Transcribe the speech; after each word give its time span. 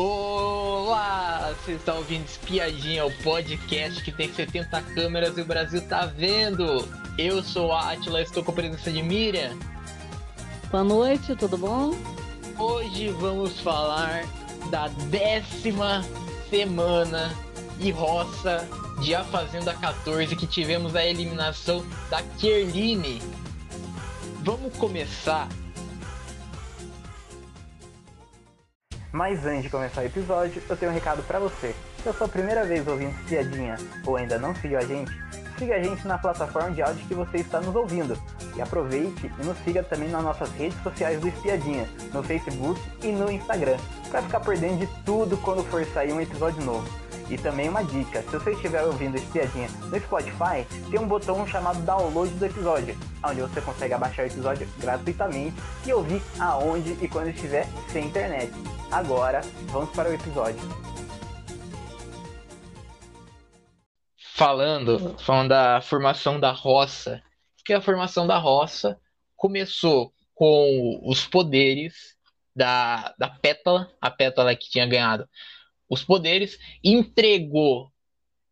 Olá! 0.00 1.52
Você 1.58 1.72
está 1.72 1.92
ouvindo 1.94 2.24
Espiadinha, 2.24 3.04
o 3.04 3.10
podcast 3.20 4.00
que 4.04 4.12
tem 4.12 4.32
70 4.32 4.80
câmeras 4.94 5.36
e 5.36 5.40
o 5.40 5.44
Brasil 5.44 5.82
tá 5.88 6.06
vendo. 6.06 6.88
Eu 7.18 7.42
sou 7.42 7.72
a 7.72 7.90
Atila, 7.90 8.22
estou 8.22 8.44
com 8.44 8.52
a 8.52 8.54
presença 8.54 8.92
de 8.92 9.02
Miriam. 9.02 9.58
Boa 10.70 10.84
noite, 10.84 11.34
tudo 11.34 11.58
bom? 11.58 11.98
Hoje 12.56 13.08
vamos 13.08 13.58
falar 13.58 14.24
da 14.70 14.86
décima 15.10 16.04
semana 16.48 17.36
e 17.80 17.90
roça 17.90 18.68
de 19.02 19.16
A 19.16 19.24
Fazenda 19.24 19.74
14 19.74 20.36
que 20.36 20.46
tivemos 20.46 20.94
a 20.94 21.04
eliminação 21.04 21.84
da 22.08 22.22
Kerline. 22.38 23.20
Vamos 24.44 24.76
começar 24.76 25.48
Mas 29.18 29.44
antes 29.44 29.64
de 29.64 29.68
começar 29.68 30.02
o 30.02 30.04
episódio, 30.04 30.62
eu 30.70 30.76
tenho 30.76 30.92
um 30.92 30.94
recado 30.94 31.24
para 31.24 31.40
você. 31.40 31.74
Se 32.00 32.06
é 32.06 32.12
a 32.12 32.14
sua 32.14 32.28
primeira 32.28 32.64
vez 32.64 32.86
ouvindo 32.86 33.10
Espiadinha 33.18 33.74
ou 34.06 34.14
ainda 34.14 34.38
não 34.38 34.54
seguiu 34.54 34.78
a 34.78 34.82
gente, 34.82 35.10
siga 35.58 35.74
a 35.74 35.82
gente 35.82 36.06
na 36.06 36.16
plataforma 36.16 36.70
de 36.70 36.80
áudio 36.80 37.04
que 37.04 37.14
você 37.14 37.38
está 37.38 37.60
nos 37.60 37.74
ouvindo. 37.74 38.16
E 38.54 38.62
aproveite 38.62 39.28
e 39.40 39.44
nos 39.44 39.58
siga 39.64 39.82
também 39.82 40.08
nas 40.08 40.22
nossas 40.22 40.52
redes 40.52 40.80
sociais 40.84 41.20
do 41.20 41.26
Espiadinha, 41.26 41.88
no 42.14 42.22
Facebook 42.22 42.80
e 43.02 43.08
no 43.08 43.28
Instagram, 43.28 43.76
para 44.08 44.22
ficar 44.22 44.38
por 44.38 44.56
dentro 44.56 44.86
de 44.86 45.04
tudo 45.04 45.36
quando 45.38 45.64
for 45.64 45.84
sair 45.86 46.12
um 46.12 46.20
episódio 46.20 46.62
novo. 46.62 47.07
E 47.30 47.36
também 47.36 47.68
uma 47.68 47.84
dica, 47.84 48.22
se 48.22 48.30
você 48.30 48.52
estiver 48.52 48.82
ouvindo 48.84 49.16
Espiadinha 49.16 49.68
no 49.68 50.00
Spotify, 50.00 50.64
tem 50.90 50.98
um 50.98 51.06
botão 51.06 51.46
chamado 51.46 51.78
download 51.84 52.32
do 52.32 52.46
episódio, 52.46 52.96
onde 53.22 53.42
você 53.42 53.60
consegue 53.60 53.92
abaixar 53.92 54.24
o 54.24 54.28
episódio 54.28 54.68
gratuitamente 54.78 55.54
e 55.86 55.92
ouvir 55.92 56.22
aonde 56.40 56.92
e 57.04 57.08
quando 57.08 57.28
estiver 57.28 57.66
sem 57.88 58.06
internet. 58.06 58.50
Agora, 58.90 59.42
vamos 59.66 59.90
para 59.90 60.08
o 60.08 60.14
episódio. 60.14 60.60
Falando, 64.16 65.16
falando 65.18 65.48
da 65.48 65.80
formação 65.82 66.40
da 66.40 66.50
roça, 66.50 67.20
que 67.62 67.74
a 67.74 67.80
formação 67.82 68.26
da 68.26 68.38
roça 68.38 68.98
começou 69.36 70.14
com 70.34 71.00
os 71.04 71.26
poderes 71.26 72.16
da, 72.56 73.14
da 73.18 73.28
Pétala, 73.28 73.90
a 74.00 74.10
Pétala 74.10 74.56
que 74.56 74.70
tinha 74.70 74.86
ganhado 74.86 75.28
os 75.88 76.04
poderes, 76.04 76.58
entregou, 76.82 77.90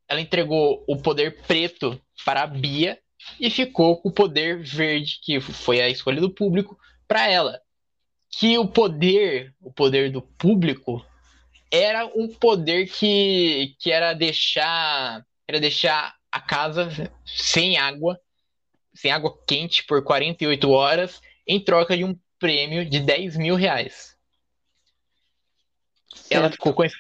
ela 0.09 0.21
entregou 0.21 0.85
o 0.87 0.97
poder 0.97 1.43
preto 1.43 2.01
para 2.25 2.43
a 2.43 2.47
Bia 2.47 2.99
e 3.41 3.51
ficou 3.51 4.01
com 4.01 4.09
o 4.09 4.13
poder 4.13 4.63
verde, 4.63 5.19
que 5.23 5.41
foi 5.41 5.81
a 5.81 5.89
escolha 5.89 6.21
do 6.21 6.31
público, 6.31 6.79
para 7.07 7.29
ela 7.29 7.61
que 8.31 8.59
o 8.59 8.67
poder, 8.67 9.55
o 9.61 9.73
poder 9.73 10.11
do 10.11 10.21
público, 10.21 11.05
era 11.71 12.07
um 12.07 12.29
poder 12.29 12.87
que, 12.87 13.75
que 13.79 13.91
era 13.91 14.13
deixar 14.13 15.25
era 15.49 15.61
deixar 15.61 16.15
a 16.31 16.41
casa 16.41 16.89
sem 17.25 17.79
água, 17.79 18.21
sem 18.95 19.13
água 19.13 19.39
quente 19.47 19.85
por 19.85 20.03
48 20.03 20.69
horas, 20.71 21.21
em 21.47 21.63
troca 21.63 21.97
de 21.97 22.05
um 22.05 22.19
prêmio 22.39 22.85
de 22.85 23.01
10 23.01 23.37
mil 23.37 23.55
reais. 23.55 24.17
Certo. 26.15 26.33
Ela 26.33 26.51
ficou 26.51 26.75
com 26.75 26.85
esse. 26.85 26.97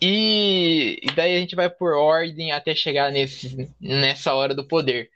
E, 0.00 1.00
e 1.02 1.10
daí 1.12 1.36
a 1.36 1.40
gente 1.40 1.56
vai 1.56 1.68
por 1.68 1.94
ordem 1.94 2.52
até 2.52 2.74
chegar 2.74 3.10
nesse, 3.10 3.68
nessa 3.80 4.34
hora 4.34 4.54
do 4.54 4.64
poder 4.64 5.10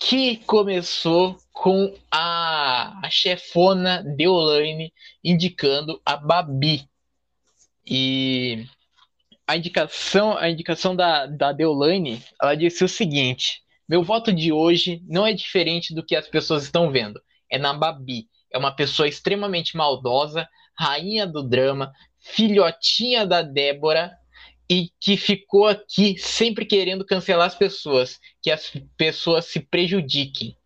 que 0.00 0.36
começou 0.38 1.38
com 1.52 1.94
a, 2.10 3.00
a 3.06 3.10
chefona 3.10 4.02
Deolane 4.02 4.92
indicando 5.22 6.00
a 6.04 6.16
Babi. 6.16 6.88
E 7.86 8.66
a 9.46 9.56
indicação, 9.56 10.36
a 10.36 10.48
indicação 10.48 10.94
da, 10.94 11.26
da 11.26 11.52
Deolane, 11.52 12.22
ela 12.40 12.54
disse 12.54 12.84
o 12.84 12.88
seguinte: 12.88 13.62
meu 13.88 14.02
voto 14.02 14.32
de 14.32 14.52
hoje 14.52 15.02
não 15.06 15.26
é 15.26 15.32
diferente 15.32 15.94
do 15.94 16.04
que 16.04 16.16
as 16.16 16.28
pessoas 16.28 16.64
estão 16.64 16.90
vendo. 16.90 17.20
É 17.50 17.58
na 17.58 17.72
Babi. 17.72 18.28
É 18.52 18.58
uma 18.58 18.74
pessoa 18.74 19.08
extremamente 19.08 19.76
maldosa, 19.76 20.48
rainha 20.78 21.26
do 21.26 21.42
drama, 21.42 21.92
filhotinha 22.24 23.26
da 23.26 23.42
Débora, 23.42 24.10
e 24.68 24.88
que 24.98 25.16
ficou 25.16 25.66
aqui 25.66 26.16
sempre 26.18 26.64
querendo 26.64 27.04
cancelar 27.04 27.46
as 27.46 27.54
pessoas, 27.54 28.18
que 28.42 28.50
as 28.50 28.72
pessoas 28.96 29.44
se 29.44 29.60
prejudiquem. 29.60 30.56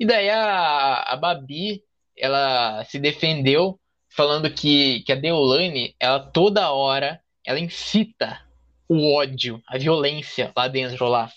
E 0.00 0.06
daí 0.06 0.30
a, 0.30 1.02
a 1.02 1.16
Babi, 1.16 1.82
ela 2.16 2.84
se 2.84 2.98
defendeu 2.98 3.78
falando 4.08 4.50
que, 4.50 5.02
que 5.02 5.12
a 5.12 5.14
Deolane, 5.14 5.94
ela 6.00 6.18
toda 6.18 6.72
hora, 6.72 7.20
ela 7.44 7.60
incita 7.60 8.40
o 8.88 9.14
ódio, 9.14 9.62
a 9.68 9.76
violência 9.76 10.50
lá 10.56 10.66
dentro 10.66 11.06
lá. 11.06 11.30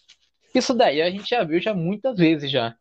Isso 0.56 0.74
daí 0.74 1.02
a 1.02 1.12
gente 1.12 1.30
já 1.30 1.44
viu 1.44 1.60
já 1.62 1.74
muitas 1.74 2.18
vezes 2.18 2.50
já, 2.50 2.76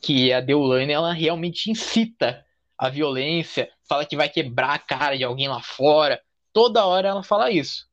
que 0.00 0.32
a 0.32 0.40
Deolane, 0.40 0.92
ela 0.92 1.12
realmente 1.12 1.70
incita 1.70 2.44
a 2.78 2.88
violência, 2.88 3.68
fala 3.88 4.06
que 4.06 4.16
vai 4.16 4.28
quebrar 4.28 4.74
a 4.74 4.78
cara 4.78 5.16
de 5.16 5.24
alguém 5.24 5.48
lá 5.48 5.60
fora, 5.60 6.20
toda 6.52 6.86
hora 6.86 7.08
ela 7.08 7.22
fala 7.22 7.50
isso. 7.50 7.86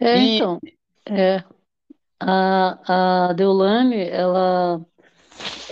É, 0.00 0.18
E 0.18 0.36
então, 0.36 0.60
é, 1.06 1.42
a, 2.20 3.28
a 3.28 3.32
Deolane, 3.32 4.00
ela 4.08 4.80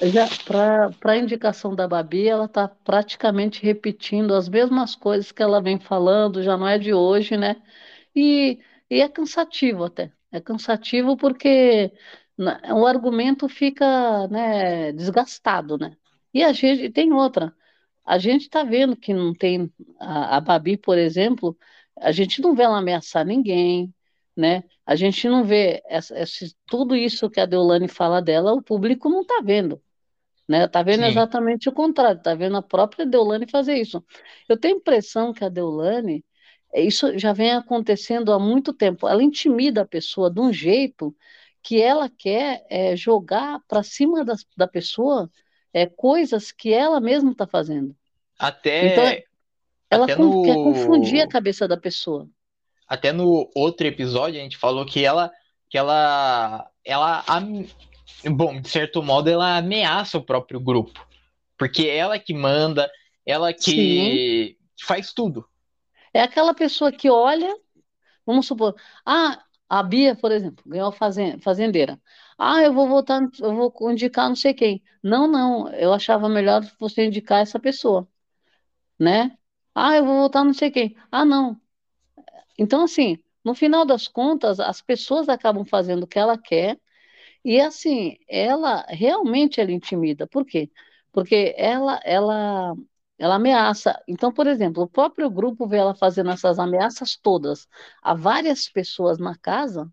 já 0.02 0.26
para 0.44 1.12
a 1.12 1.16
indicação 1.16 1.74
da 1.74 1.88
Babi, 1.88 2.28
ela 2.28 2.44
está 2.46 2.68
praticamente 2.68 3.62
repetindo 3.62 4.34
as 4.34 4.48
mesmas 4.48 4.94
coisas 4.94 5.32
que 5.32 5.42
ela 5.42 5.60
vem 5.60 5.78
falando, 5.78 6.42
já 6.42 6.56
não 6.56 6.68
é 6.68 6.78
de 6.78 6.92
hoje, 6.92 7.36
né? 7.36 7.56
E, 8.14 8.58
e 8.90 9.00
é 9.00 9.08
cansativo 9.08 9.84
até. 9.84 10.12
É 10.30 10.40
cansativo 10.40 11.16
porque 11.16 11.92
o 12.74 12.86
argumento 12.86 13.48
fica, 13.48 14.28
né, 14.28 14.92
desgastado, 14.92 15.78
né? 15.78 15.96
E 16.34 16.44
a 16.44 16.52
gente 16.52 16.90
tem 16.90 17.12
outra. 17.12 17.54
A 18.06 18.18
gente 18.18 18.42
está 18.42 18.62
vendo 18.62 18.96
que 18.96 19.12
não 19.12 19.34
tem 19.34 19.70
a, 19.98 20.36
a 20.36 20.40
Babi, 20.40 20.76
por 20.76 20.96
exemplo, 20.96 21.58
a 21.98 22.12
gente 22.12 22.40
não 22.40 22.54
vê 22.54 22.62
ela 22.62 22.78
ameaçar 22.78 23.26
ninguém, 23.26 23.92
né? 24.36 24.62
A 24.84 24.94
gente 24.94 25.28
não 25.28 25.42
vê 25.44 25.82
essa, 25.86 26.16
essa, 26.16 26.46
tudo 26.66 26.94
isso 26.94 27.28
que 27.28 27.40
a 27.40 27.46
Deolane 27.46 27.88
fala 27.88 28.22
dela, 28.22 28.52
o 28.54 28.62
público 28.62 29.08
não 29.08 29.22
está 29.22 29.40
vendo, 29.42 29.82
né? 30.48 30.64
Está 30.66 30.82
vendo 30.82 31.02
Sim. 31.02 31.08
exatamente 31.10 31.68
o 31.68 31.72
contrário, 31.72 32.18
está 32.18 32.34
vendo 32.34 32.56
a 32.56 32.62
própria 32.62 33.04
Deolane 33.04 33.50
fazer 33.50 33.74
isso. 33.76 34.04
Eu 34.48 34.56
tenho 34.56 34.76
a 34.76 34.78
impressão 34.78 35.32
que 35.32 35.44
a 35.44 35.48
Deolane, 35.48 36.24
isso 36.74 37.18
já 37.18 37.32
vem 37.32 37.52
acontecendo 37.52 38.32
há 38.32 38.38
muito 38.38 38.72
tempo, 38.72 39.08
ela 39.08 39.22
intimida 39.22 39.82
a 39.82 39.86
pessoa 39.86 40.30
de 40.30 40.40
um 40.40 40.52
jeito 40.52 41.14
que 41.62 41.82
ela 41.82 42.08
quer 42.08 42.64
é, 42.70 42.94
jogar 42.94 43.60
para 43.66 43.82
cima 43.82 44.24
da, 44.24 44.34
da 44.56 44.68
pessoa 44.68 45.30
é, 45.72 45.86
coisas 45.86 46.52
que 46.52 46.72
ela 46.72 47.00
mesma 47.00 47.32
está 47.32 47.46
fazendo. 47.46 47.94
Até. 48.38 48.92
Então, 48.92 49.24
ela 49.90 50.04
até 50.04 50.16
no... 50.16 50.42
quer 50.42 50.54
confundir 50.54 51.20
a 51.20 51.28
cabeça 51.28 51.66
da 51.68 51.76
pessoa 51.76 52.28
até 52.86 53.12
no 53.12 53.50
outro 53.54 53.86
episódio 53.86 54.40
a 54.40 54.42
gente 54.42 54.56
falou 54.56 54.86
que 54.86 55.04
ela 55.04 55.32
que 55.68 55.76
ela 55.76 56.70
ela 56.84 57.24
bom, 58.30 58.60
de 58.60 58.68
certo 58.68 59.02
modo 59.02 59.28
ela 59.28 59.56
ameaça 59.56 60.18
o 60.18 60.24
próprio 60.24 60.60
grupo, 60.60 61.06
porque 61.58 61.86
é 61.88 61.96
ela 61.96 62.18
que 62.18 62.32
manda, 62.32 62.90
ela 63.24 63.52
que 63.52 63.60
Sim. 63.60 64.56
faz 64.86 65.12
tudo. 65.12 65.46
É 66.14 66.22
aquela 66.22 66.54
pessoa 66.54 66.92
que 66.92 67.10
olha, 67.10 67.54
vamos 68.24 68.46
supor, 68.46 68.76
ah, 69.04 69.42
a 69.68 69.82
Bia, 69.82 70.14
por 70.14 70.30
exemplo, 70.30 70.64
ganhou 70.66 70.92
fazendeira. 70.92 72.00
Ah, 72.38 72.62
eu 72.62 72.72
vou 72.72 72.88
votar, 72.88 73.22
eu 73.40 73.54
vou 73.54 73.74
indicar 73.92 74.28
não 74.28 74.36
sei 74.36 74.54
quem. 74.54 74.82
Não, 75.02 75.26
não, 75.28 75.68
eu 75.74 75.92
achava 75.92 76.28
melhor 76.28 76.62
você 76.78 77.06
indicar 77.06 77.40
essa 77.42 77.58
pessoa, 77.60 78.08
né? 79.00 79.38
Ah, 79.74 79.96
eu 79.96 80.04
vou 80.06 80.20
votar 80.22 80.44
não 80.44 80.54
sei 80.54 80.70
quem. 80.70 80.96
Ah, 81.12 81.24
não, 81.24 81.60
então, 82.58 82.84
assim, 82.84 83.18
no 83.44 83.54
final 83.54 83.84
das 83.84 84.08
contas, 84.08 84.60
as 84.60 84.80
pessoas 84.82 85.28
acabam 85.28 85.64
fazendo 85.64 86.04
o 86.04 86.06
que 86.06 86.18
ela 86.18 86.36
quer, 86.38 86.78
e 87.44 87.60
assim, 87.60 88.16
ela 88.28 88.84
realmente 88.88 89.60
ela 89.60 89.72
intimida. 89.72 90.26
Por 90.28 90.44
quê? 90.46 90.70
Porque 91.12 91.54
ela, 91.58 92.00
ela, 92.04 92.74
ela 93.18 93.36
ameaça. 93.36 94.00
Então, 94.08 94.32
por 94.32 94.46
exemplo, 94.46 94.82
o 94.84 94.88
próprio 94.88 95.30
grupo 95.30 95.66
vê 95.68 95.78
ela 95.78 95.94
fazendo 95.94 96.30
essas 96.30 96.58
ameaças 96.58 97.16
todas 97.16 97.68
a 98.02 98.14
várias 98.14 98.68
pessoas 98.70 99.18
na 99.18 99.36
casa, 99.38 99.90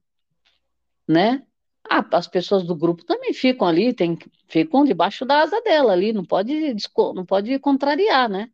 né? 1.08 1.46
Ah, 1.90 2.06
as 2.14 2.28
pessoas 2.28 2.64
do 2.64 2.76
grupo 2.76 3.04
também 3.04 3.34
ficam 3.34 3.68
ali, 3.68 3.94
tem, 3.94 4.18
ficam 4.48 4.84
debaixo 4.84 5.26
da 5.26 5.42
asa 5.42 5.62
dela 5.62 5.94
ali, 5.94 6.14
não 6.14 6.24
pode, 6.24 6.76
não 7.14 7.26
pode 7.26 7.60
contrariar, 7.60 8.30
né? 8.30 8.50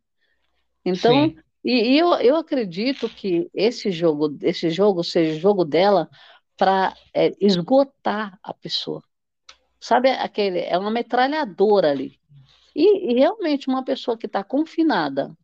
Então, 0.84 1.28
Sim. 1.28 1.36
E, 1.64 1.92
e 1.94 1.98
eu, 1.98 2.12
eu 2.14 2.36
acredito 2.36 3.08
que 3.08 3.50
esse 3.54 3.90
jogo, 3.90 4.36
esse 4.42 4.70
jogo 4.70 5.04
seja 5.04 5.36
o 5.36 5.40
jogo 5.40 5.64
dela 5.64 6.08
para 6.56 6.94
é, 7.14 7.32
esgotar 7.40 8.38
a 8.42 8.52
pessoa. 8.52 9.02
Sabe, 9.78 10.10
aquele, 10.10 10.60
é 10.60 10.76
uma 10.78 10.90
metralhadora 10.90 11.90
ali. 11.90 12.18
E, 12.74 13.12
e 13.12 13.14
realmente 13.14 13.68
uma 13.68 13.84
pessoa 13.84 14.16
que 14.16 14.26
está 14.26 14.44
confinada, 14.44 15.36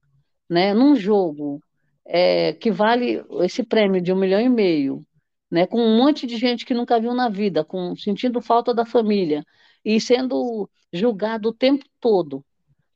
né, 0.48 0.74
num 0.74 0.94
jogo 0.94 1.60
é, 2.04 2.52
que 2.52 2.70
vale 2.70 3.24
esse 3.42 3.62
prêmio 3.62 4.00
de 4.00 4.12
um 4.12 4.16
milhão 4.16 4.40
e 4.40 4.48
meio, 4.48 5.05
né, 5.50 5.66
com 5.66 5.80
um 5.80 5.96
monte 5.96 6.26
de 6.26 6.36
gente 6.36 6.66
que 6.66 6.74
nunca 6.74 7.00
viu 7.00 7.14
na 7.14 7.28
vida, 7.28 7.64
com 7.64 7.94
sentindo 7.96 8.40
falta 8.40 8.74
da 8.74 8.84
família 8.84 9.44
e 9.84 10.00
sendo 10.00 10.68
julgado 10.92 11.50
o 11.50 11.54
tempo 11.54 11.84
todo, 12.00 12.44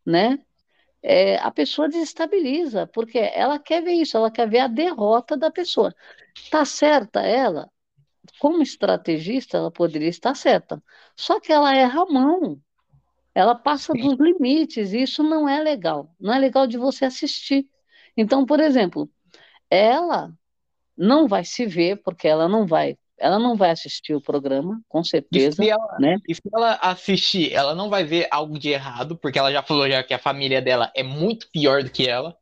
né? 0.05 0.39
É, 1.03 1.37
a 1.39 1.51
pessoa 1.51 1.89
desestabiliza, 1.89 2.87
porque 2.89 3.19
ela 3.19 3.59
quer 3.59 3.83
ver 3.83 3.95
isso, 3.95 4.17
ela 4.17 4.31
quer 4.31 4.49
ver 4.49 4.61
a 4.61 4.67
derrota 4.69 5.37
da 5.37 5.51
pessoa. 5.51 5.95
Tá 6.51 6.65
certa 6.65 7.21
ela? 7.23 7.71
Como 8.39 8.63
estrategista, 8.63 9.57
ela 9.57 9.71
poderia 9.71 10.09
estar 10.09 10.35
certa. 10.35 10.83
Só 11.17 11.41
que 11.41 11.53
ela 11.53 11.75
erra 11.75 12.03
a 12.03 12.07
mão. 12.07 12.61
Ela 13.35 13.55
passa 13.55 13.93
dos 13.95 14.19
limites, 14.19 14.93
e 14.93 15.03
isso 15.03 15.23
não 15.23 15.49
é 15.49 15.63
legal. 15.63 16.15
Não 16.21 16.35
é 16.35 16.39
legal 16.39 16.67
de 16.67 16.77
você 16.77 17.05
assistir. 17.07 17.69
Então, 18.17 18.45
por 18.45 18.61
exemplo, 18.61 19.09
ela 19.71 20.33
não 21.01 21.27
vai 21.27 21.45
se 21.45 21.65
ver, 21.65 21.97
porque 22.03 22.29
ela 22.29 22.47
não 22.47 22.67
vai, 22.67 22.97
ela 23.19 23.39
não 23.39 23.57
vai 23.57 23.71
assistir 23.71 24.15
o 24.15 24.21
programa, 24.21 24.81
com 24.87 25.03
certeza. 25.03 25.63
E 25.63 25.65
se 25.65 25.71
ela, 25.71 25.97
né? 25.99 26.17
e 26.29 26.35
se 26.35 26.43
ela 26.55 26.75
assistir, 26.75 27.53
ela 27.55 27.75
não 27.75 27.89
vai 27.89 28.05
ver 28.05 28.29
algo 28.31 28.59
de 28.59 28.69
errado, 28.69 29.17
porque 29.17 29.39
ela 29.39 29.51
já 29.51 29.63
falou 29.63 29.89
já 29.89 30.03
que 30.03 30.13
a 30.13 30.19
família 30.19 30.61
dela 30.61 30.93
é 30.95 31.03
muito 31.03 31.49
pior 31.51 31.83
do 31.83 31.91
que 31.91 32.07
ela. 32.07 32.37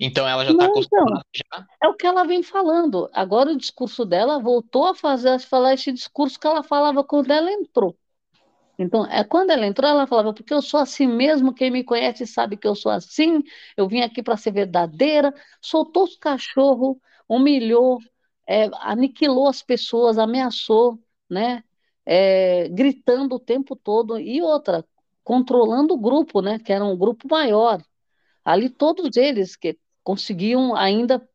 Então 0.00 0.26
ela 0.26 0.44
já 0.44 0.52
está 0.52 0.64
acostumada 0.66 1.22
já. 1.34 1.66
É 1.82 1.88
o 1.88 1.94
que 1.94 2.06
ela 2.06 2.24
vem 2.24 2.42
falando. 2.42 3.10
Agora 3.12 3.50
o 3.50 3.56
discurso 3.56 4.04
dela 4.04 4.38
voltou 4.38 4.86
a 4.86 4.94
fazer 4.94 5.30
a 5.30 5.38
falar 5.38 5.74
esse 5.74 5.92
discurso 5.92 6.38
que 6.38 6.46
ela 6.46 6.62
falava 6.62 7.04
quando 7.04 7.30
ela 7.30 7.52
entrou. 7.52 7.96
Então, 8.78 9.04
é 9.06 9.24
quando 9.24 9.50
ela 9.50 9.66
entrou, 9.66 9.90
ela 9.90 10.06
falava, 10.06 10.32
porque 10.32 10.54
eu 10.54 10.62
sou 10.62 10.78
assim 10.78 11.06
mesmo, 11.06 11.52
quem 11.52 11.68
me 11.68 11.82
conhece 11.82 12.24
sabe 12.24 12.56
que 12.56 12.66
eu 12.66 12.76
sou 12.76 12.92
assim, 12.92 13.42
eu 13.76 13.88
vim 13.88 14.02
aqui 14.02 14.22
para 14.22 14.36
ser 14.36 14.52
verdadeira, 14.52 15.34
soltou 15.60 16.04
os 16.04 16.16
cachorros, 16.16 16.96
humilhou, 17.28 17.98
é, 18.46 18.70
aniquilou 18.80 19.48
as 19.48 19.62
pessoas, 19.62 20.18
ameaçou, 20.18 20.98
né? 21.28 21.62
É, 22.06 22.68
gritando 22.70 23.34
o 23.34 23.40
tempo 23.40 23.76
todo, 23.76 24.18
e 24.18 24.40
outra, 24.40 24.84
controlando 25.22 25.94
o 25.94 25.98
grupo, 25.98 26.40
né? 26.40 26.58
Que 26.58 26.72
era 26.72 26.84
um 26.84 26.96
grupo 26.96 27.28
maior. 27.30 27.82
Ali 28.44 28.70
todos 28.70 29.16
eles 29.16 29.54
que 29.56 29.78
conseguiam 30.02 30.74
ainda 30.74 31.26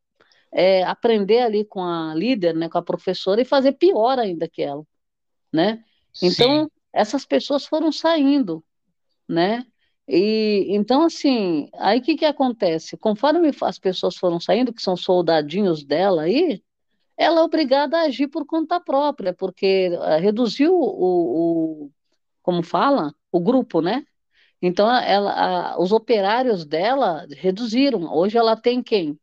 é, 0.50 0.82
aprender 0.82 1.40
ali 1.40 1.64
com 1.64 1.82
a 1.82 2.12
líder, 2.14 2.54
né, 2.54 2.68
com 2.68 2.78
a 2.78 2.82
professora, 2.82 3.40
e 3.40 3.44
fazer 3.44 3.72
pior 3.72 4.18
ainda 4.18 4.48
que 4.48 4.62
ela, 4.62 4.84
né? 5.52 5.84
Então, 6.20 6.64
Sim 6.64 6.68
essas 6.94 7.26
pessoas 7.26 7.66
foram 7.66 7.90
saindo, 7.90 8.64
né? 9.28 9.66
E 10.06 10.66
então 10.68 11.02
assim, 11.02 11.68
aí 11.74 11.98
o 11.98 12.02
que 12.02 12.16
que 12.16 12.24
acontece? 12.24 12.96
Conforme 12.96 13.50
as 13.62 13.78
pessoas 13.78 14.16
foram 14.16 14.38
saindo, 14.40 14.72
que 14.72 14.82
são 14.82 14.96
soldadinhos 14.96 15.84
dela 15.84 16.22
aí, 16.22 16.62
ela 17.16 17.40
é 17.40 17.42
obrigada 17.44 17.98
a 17.98 18.02
agir 18.02 18.28
por 18.28 18.46
conta 18.46 18.80
própria, 18.80 19.32
porque 19.32 19.90
uh, 19.90 20.20
reduziu 20.20 20.74
o, 20.74 21.86
o, 21.86 21.90
como 22.42 22.62
fala, 22.62 23.14
o 23.32 23.40
grupo, 23.40 23.80
né? 23.80 24.04
Então 24.60 24.90
ela, 24.90 25.32
a, 25.74 25.80
os 25.80 25.92
operários 25.92 26.64
dela 26.64 27.26
reduziram. 27.30 28.12
Hoje 28.14 28.36
ela 28.38 28.56
tem 28.56 28.82
quem? 28.82 29.18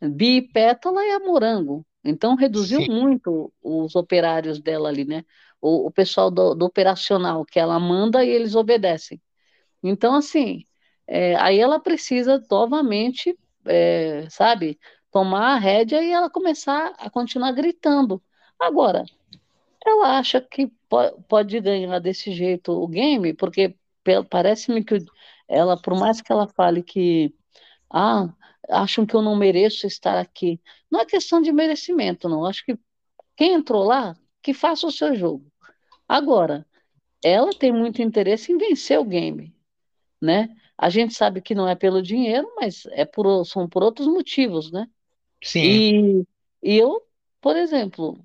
Bi, 0.00 0.42
Pétala 0.42 1.04
e 1.04 1.10
a 1.10 1.20
Morango. 1.20 1.84
Então 2.04 2.36
reduziu 2.36 2.82
Sim. 2.82 2.90
muito 2.90 3.52
os 3.62 3.96
operários 3.96 4.60
dela 4.60 4.88
ali, 4.88 5.04
né? 5.04 5.24
o, 5.60 5.86
o 5.86 5.90
pessoal 5.90 6.30
do, 6.30 6.54
do, 6.54 6.66
operacional, 6.66 7.44
que 7.44 7.58
ela 7.58 7.78
manda 7.78 8.24
e 8.24 8.28
eles 8.28 8.54
obedecem. 8.54 9.20
Então, 9.82 10.14
assim, 10.14 10.64
é, 11.06 11.36
aí 11.36 11.58
ela 11.58 11.80
precisa 11.80 12.42
novamente, 12.50 13.38
é, 13.66 14.28
sabe, 14.30 14.78
tomar 15.10 15.54
a 15.54 15.58
rédea 15.58 16.02
e 16.02 16.10
ela 16.10 16.30
começar 16.30 16.94
a 16.98 17.10
continuar 17.10 17.52
gritando. 17.52 18.22
Agora, 18.60 19.04
ela 19.86 20.18
acha 20.18 20.40
que 20.40 20.70
pode 21.28 21.60
ganhar 21.60 21.98
desse 22.00 22.32
jeito 22.32 22.72
o 22.72 22.88
game, 22.88 23.34
porque 23.34 23.76
parece-me 24.30 24.84
que 24.84 24.98
ela, 25.48 25.80
por 25.80 25.98
mais 25.98 26.20
que 26.20 26.32
ela 26.32 26.48
fale 26.48 26.82
que 26.82 27.34
ah, 27.90 28.28
acham 28.70 29.06
que 29.06 29.14
eu 29.14 29.22
não 29.22 29.36
mereço 29.36 29.86
estar 29.86 30.18
aqui, 30.18 30.60
não 30.90 31.00
é 31.00 31.06
questão 31.06 31.40
de 31.40 31.52
merecimento, 31.52 32.28
não. 32.28 32.44
Acho 32.44 32.64
que 32.64 32.78
quem 33.36 33.54
entrou 33.54 33.84
lá 33.84 34.16
que 34.42 34.52
faça 34.54 34.86
o 34.86 34.92
seu 34.92 35.14
jogo. 35.14 35.50
Agora, 36.08 36.66
ela 37.22 37.50
tem 37.50 37.72
muito 37.72 38.02
interesse 38.02 38.52
em 38.52 38.58
vencer 38.58 38.98
o 38.98 39.04
game, 39.04 39.54
né? 40.20 40.48
A 40.76 40.88
gente 40.90 41.14
sabe 41.14 41.40
que 41.40 41.54
não 41.54 41.68
é 41.68 41.74
pelo 41.74 42.02
dinheiro, 42.02 42.48
mas 42.56 42.86
é 42.92 43.04
por, 43.04 43.44
são 43.44 43.68
por 43.68 43.82
outros 43.82 44.06
motivos, 44.06 44.70
né? 44.70 44.88
Sim. 45.42 46.24
E, 46.62 46.72
e 46.74 46.76
eu, 46.76 47.02
por 47.40 47.56
exemplo, 47.56 48.24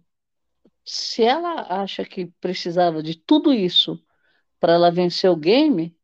se 0.86 1.24
ela 1.24 1.82
acha 1.82 2.06
que 2.06 2.28
precisava 2.40 3.02
de 3.02 3.16
tudo 3.16 3.54
isso 3.54 4.02
para 4.60 4.74
ela 4.74 4.92
vencer 4.92 5.30
o 5.30 5.36
game, 5.36 5.96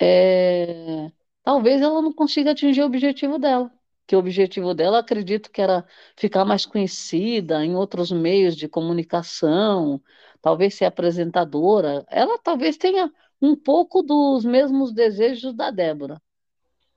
é, 0.00 1.10
talvez 1.42 1.80
ela 1.80 2.02
não 2.02 2.12
consiga 2.12 2.50
atingir 2.50 2.82
o 2.82 2.86
objetivo 2.86 3.38
dela 3.38 3.70
que 4.06 4.16
o 4.16 4.18
objetivo 4.18 4.74
dela, 4.74 4.98
acredito 4.98 5.50
que 5.50 5.60
era 5.62 5.84
ficar 6.16 6.44
mais 6.44 6.66
conhecida 6.66 7.64
em 7.64 7.74
outros 7.74 8.12
meios 8.12 8.56
de 8.56 8.68
comunicação, 8.68 10.00
talvez 10.42 10.74
ser 10.74 10.84
apresentadora. 10.84 12.04
Ela 12.10 12.38
talvez 12.38 12.76
tenha 12.76 13.10
um 13.44 13.54
pouco 13.54 14.02
dos 14.02 14.44
mesmos 14.44 14.90
desejos 14.90 15.54
da 15.54 15.70
Débora. 15.70 16.20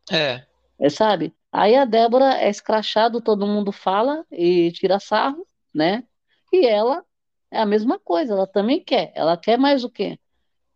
É. 0.09 0.45
é 0.79 0.89
sabe? 0.89 1.35
Aí 1.51 1.75
a 1.75 1.83
Débora 1.83 2.35
é 2.35 2.49
escrachado, 2.49 3.19
todo 3.21 3.45
mundo 3.45 3.71
fala 3.73 4.25
e 4.31 4.71
tira 4.71 4.99
sarro, 4.99 5.45
né? 5.73 6.05
E 6.53 6.65
ela 6.65 7.03
é 7.51 7.59
a 7.59 7.65
mesma 7.65 7.99
coisa, 7.99 8.33
ela 8.33 8.47
também 8.47 8.81
quer. 8.81 9.11
Ela 9.13 9.35
quer 9.35 9.57
mais 9.57 9.83
o 9.83 9.89
quê? 9.89 10.17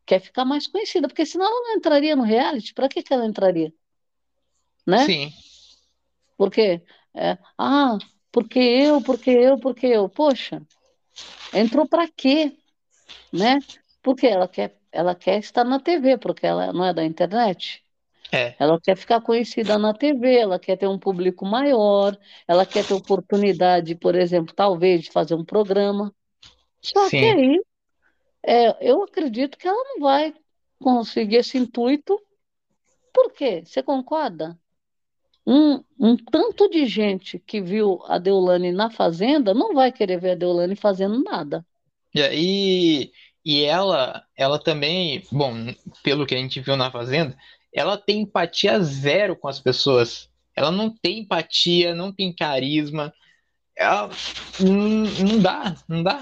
Quer 0.05 0.19
ficar 0.19 0.43
mais 0.43 0.67
conhecida, 0.67 1.07
porque 1.07 1.25
senão 1.25 1.45
ela 1.45 1.69
não 1.69 1.75
entraria 1.75 2.15
no 2.15 2.23
reality. 2.23 2.73
Para 2.73 2.89
que, 2.89 3.01
que 3.01 3.13
ela 3.13 3.25
entraria? 3.25 3.73
Né? 4.85 5.05
Sim. 5.05 5.33
Porque, 6.37 6.81
é, 7.13 7.37
ah, 7.57 7.97
porque 8.29 8.59
eu, 8.59 9.01
porque 9.01 9.29
eu, 9.29 9.57
porque 9.57 9.87
eu. 9.87 10.09
Poxa, 10.09 10.61
entrou 11.53 11.87
para 11.87 12.09
quê? 12.09 12.57
Né? 13.31 13.59
Porque 14.01 14.27
ela 14.27 14.47
quer, 14.47 14.80
ela 14.91 15.15
quer 15.15 15.39
estar 15.39 15.63
na 15.63 15.79
TV, 15.79 16.17
porque 16.17 16.45
ela 16.45 16.71
não 16.73 16.85
é 16.85 16.93
da 16.93 17.03
internet. 17.03 17.83
É. 18.31 18.55
Ela 18.59 18.79
quer 18.79 18.95
ficar 18.95 19.21
conhecida 19.21 19.77
na 19.77 19.93
TV, 19.93 20.37
ela 20.37 20.59
quer 20.59 20.77
ter 20.77 20.87
um 20.87 20.97
público 20.97 21.45
maior, 21.45 22.17
ela 22.47 22.65
quer 22.65 22.85
ter 22.85 22.93
oportunidade, 22.93 23.95
por 23.95 24.15
exemplo, 24.15 24.53
talvez, 24.55 25.03
de 25.03 25.11
fazer 25.11 25.35
um 25.35 25.43
programa. 25.43 26.13
Só 26.81 27.09
Sim. 27.09 27.19
que 27.19 27.25
aí, 27.25 27.61
é, 28.43 28.89
eu 28.89 29.03
acredito 29.03 29.57
que 29.57 29.67
ela 29.67 29.83
não 29.83 29.99
vai 29.99 30.33
conseguir 30.79 31.37
esse 31.37 31.57
intuito. 31.57 32.19
Por 33.13 33.33
quê? 33.33 33.63
Você 33.65 33.83
concorda? 33.83 34.57
um, 35.45 35.83
um 35.99 36.15
tanto 36.17 36.69
de 36.69 36.85
gente 36.85 37.39
que 37.39 37.61
viu 37.61 37.99
a 38.05 38.17
Deolane 38.17 38.71
na 38.71 38.89
fazenda 38.89 39.53
não 39.53 39.73
vai 39.73 39.91
querer 39.91 40.19
ver 40.19 40.31
a 40.31 40.35
Deolane 40.35 40.75
fazendo 40.75 41.21
nada. 41.23 41.65
E, 42.33 43.11
e 43.43 43.63
ela, 43.63 44.23
ela 44.35 44.59
também, 44.59 45.25
bom, 45.31 45.53
pelo 46.03 46.25
que 46.25 46.35
a 46.35 46.37
gente 46.37 46.59
viu 46.59 46.75
na 46.75 46.91
fazenda, 46.91 47.35
ela 47.73 47.97
tem 47.97 48.21
empatia 48.21 48.79
zero 48.81 49.35
com 49.35 49.47
as 49.47 49.59
pessoas. 49.59 50.29
Ela 50.55 50.71
não 50.71 50.89
tem 50.89 51.19
empatia, 51.19 51.95
não 51.95 52.11
tem 52.11 52.33
carisma. 52.33 53.13
Ela, 53.75 54.09
não, 54.59 55.27
não 55.27 55.41
dá, 55.41 55.75
não 55.87 56.03
dá. 56.03 56.19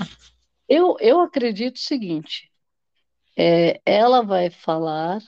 Eu, 0.67 0.95
eu 0.99 1.19
acredito 1.19 1.75
o 1.75 1.79
seguinte: 1.79 2.49
é, 3.35 3.81
ela 3.85 4.21
vai 4.21 4.49
falar 4.49 5.19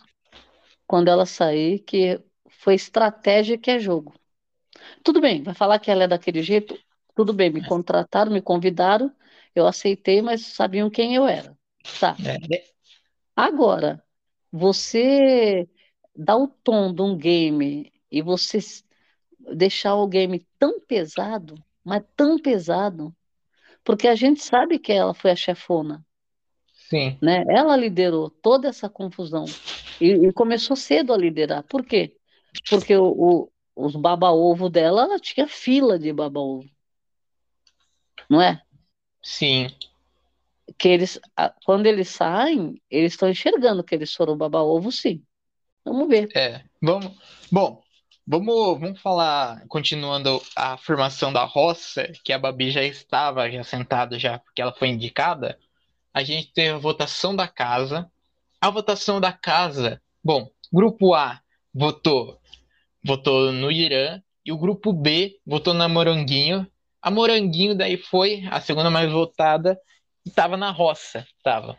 quando 0.87 1.09
ela 1.09 1.25
sair 1.25 1.79
que 1.79 2.21
foi 2.49 2.75
estratégia 2.75 3.57
que 3.57 3.71
é 3.71 3.79
jogo. 3.79 4.13
Tudo 5.03 5.19
bem, 5.19 5.41
vai 5.43 5.53
falar 5.53 5.79
que 5.79 5.89
ela 5.89 6.03
é 6.03 6.07
daquele 6.07 6.43
jeito? 6.43 6.77
Tudo 7.15 7.33
bem, 7.33 7.49
me 7.49 7.59
é. 7.59 7.67
contrataram, 7.67 8.31
me 8.31 8.41
convidaram, 8.41 9.11
eu 9.55 9.67
aceitei, 9.67 10.21
mas 10.21 10.45
sabiam 10.45 10.89
quem 10.89 11.15
eu 11.15 11.25
era. 11.25 11.57
Tá. 11.99 12.15
É. 12.25 12.63
Agora, 13.35 14.03
você 14.51 15.67
dá 16.15 16.35
o 16.35 16.47
tom 16.47 16.93
de 16.93 17.01
um 17.01 17.17
game 17.17 17.91
e 18.11 18.21
você 18.21 18.59
deixar 19.53 19.95
o 19.95 20.07
game 20.07 20.45
tão 20.59 20.79
pesado, 20.79 21.55
mas 21.83 22.03
tão 22.15 22.37
pesado, 22.37 23.15
porque 23.83 24.07
a 24.07 24.15
gente 24.15 24.43
sabe 24.43 24.77
que 24.77 24.91
ela 24.91 25.13
foi 25.13 25.31
a 25.31 25.35
chefona. 25.35 26.05
Sim. 26.89 27.17
Né? 27.21 27.43
Ela 27.47 27.75
liderou 27.77 28.29
toda 28.29 28.67
essa 28.67 28.89
confusão 28.89 29.45
e, 29.99 30.27
e 30.27 30.33
começou 30.33 30.75
cedo 30.75 31.13
a 31.13 31.17
liderar. 31.17 31.63
Por 31.63 31.85
quê? 31.85 32.17
Porque 32.69 32.95
o, 32.95 33.05
o, 33.05 33.51
os 33.75 33.95
baba-ovo 33.95 34.69
dela, 34.69 35.03
ela 35.03 35.19
tinha 35.19 35.47
fila 35.47 35.97
de 35.97 36.11
baba-ovo. 36.11 36.69
Não 38.29 38.41
é? 38.41 38.61
Sim. 39.23 39.67
Que 40.77 40.89
eles, 40.89 41.19
quando 41.65 41.85
eles 41.85 42.09
saem, 42.09 42.81
eles 42.89 43.13
estão 43.13 43.29
enxergando 43.29 43.83
que 43.83 43.95
eles 43.95 44.13
foram 44.13 44.37
baba-ovo, 44.37 44.91
sim. 44.91 45.23
Vamos 45.83 46.07
ver. 46.07 46.29
É, 46.35 46.63
vamos. 46.81 47.11
Bom, 47.51 47.81
Vamos, 48.27 48.79
vamos 48.79 49.01
falar, 49.01 49.65
continuando 49.67 50.41
a 50.55 50.77
formação 50.77 51.33
da 51.33 51.43
roça, 51.43 52.09
que 52.23 52.31
a 52.31 52.39
Babi 52.39 52.69
já 52.69 52.83
estava 52.83 53.49
já 53.51 53.63
sentada 53.63 54.17
já, 54.17 54.39
porque 54.39 54.61
ela 54.61 54.71
foi 54.71 54.89
indicada. 54.89 55.59
A 56.13 56.23
gente 56.23 56.53
teve 56.53 56.69
a 56.69 56.77
votação 56.77 57.35
da 57.35 57.47
casa. 57.47 58.09
A 58.61 58.69
votação 58.69 59.19
da 59.19 59.33
casa, 59.33 59.99
bom, 60.23 60.49
grupo 60.71 61.13
A 61.13 61.41
votou 61.73 62.39
votou 63.03 63.51
no 63.51 63.71
Irã 63.71 64.21
e 64.45 64.51
o 64.51 64.57
grupo 64.57 64.93
B 64.93 65.39
votou 65.45 65.73
na 65.73 65.89
Moranguinho. 65.89 66.65
A 67.01 67.09
Moranguinho 67.09 67.75
daí 67.75 67.97
foi 67.97 68.47
a 68.51 68.61
segunda 68.61 68.89
mais 68.89 69.11
votada 69.11 69.79
e 70.25 70.29
estava 70.29 70.57
na 70.57 70.71
roça, 70.71 71.25
tava. 71.43 71.77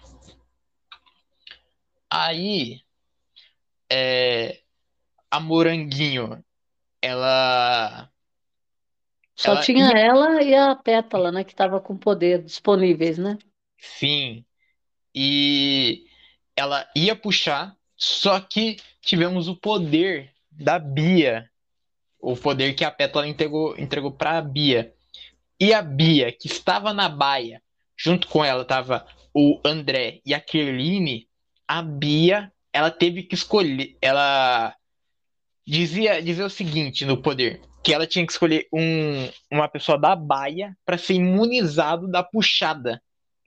Aí 2.10 2.80
é, 3.90 4.60
a 5.30 5.40
Moranguinho, 5.40 6.44
ela 7.00 8.10
só 9.34 9.52
ela 9.52 9.60
tinha 9.62 9.86
ia... 9.88 9.98
ela 9.98 10.42
e 10.42 10.54
a 10.54 10.74
Pétala, 10.76 11.32
né, 11.32 11.42
que 11.42 11.52
estava 11.52 11.80
com 11.80 11.96
poder 11.96 12.42
disponíveis, 12.42 13.18
né? 13.18 13.38
Sim. 13.78 14.44
E 15.14 16.06
ela 16.56 16.88
ia 16.94 17.16
puxar, 17.16 17.76
só 17.96 18.38
que 18.40 18.76
tivemos 19.00 19.48
o 19.48 19.56
poder 19.56 20.32
da 20.50 20.78
Bia. 20.78 21.50
O 22.20 22.36
poder 22.36 22.74
que 22.74 22.84
a 22.84 22.90
Pétala 22.90 23.26
entregou, 23.26 23.76
entregou 23.76 24.12
para 24.12 24.38
a 24.38 24.42
Bia. 24.42 24.94
E 25.58 25.74
a 25.74 25.82
Bia, 25.82 26.30
que 26.30 26.46
estava 26.46 26.92
na 26.92 27.08
baia, 27.08 27.60
junto 28.02 28.26
com 28.26 28.44
ela 28.44 28.62
estava 28.62 29.06
o 29.34 29.60
André 29.64 30.20
e 30.26 30.34
a 30.34 30.40
Kerline, 30.40 31.28
a 31.66 31.80
Bia, 31.82 32.52
ela 32.72 32.90
teve 32.90 33.22
que 33.22 33.34
escolher. 33.34 33.96
Ela 34.00 34.74
dizia, 35.66 36.20
dizia 36.20 36.46
o 36.46 36.50
seguinte 36.50 37.04
no 37.04 37.22
poder: 37.22 37.60
que 37.82 37.94
ela 37.94 38.06
tinha 38.06 38.26
que 38.26 38.32
escolher 38.32 38.66
um, 38.72 39.28
uma 39.50 39.68
pessoa 39.68 39.98
da 39.98 40.16
baia 40.16 40.76
para 40.84 40.98
ser 40.98 41.14
imunizado 41.14 42.08
da 42.08 42.22
puxada. 42.22 43.00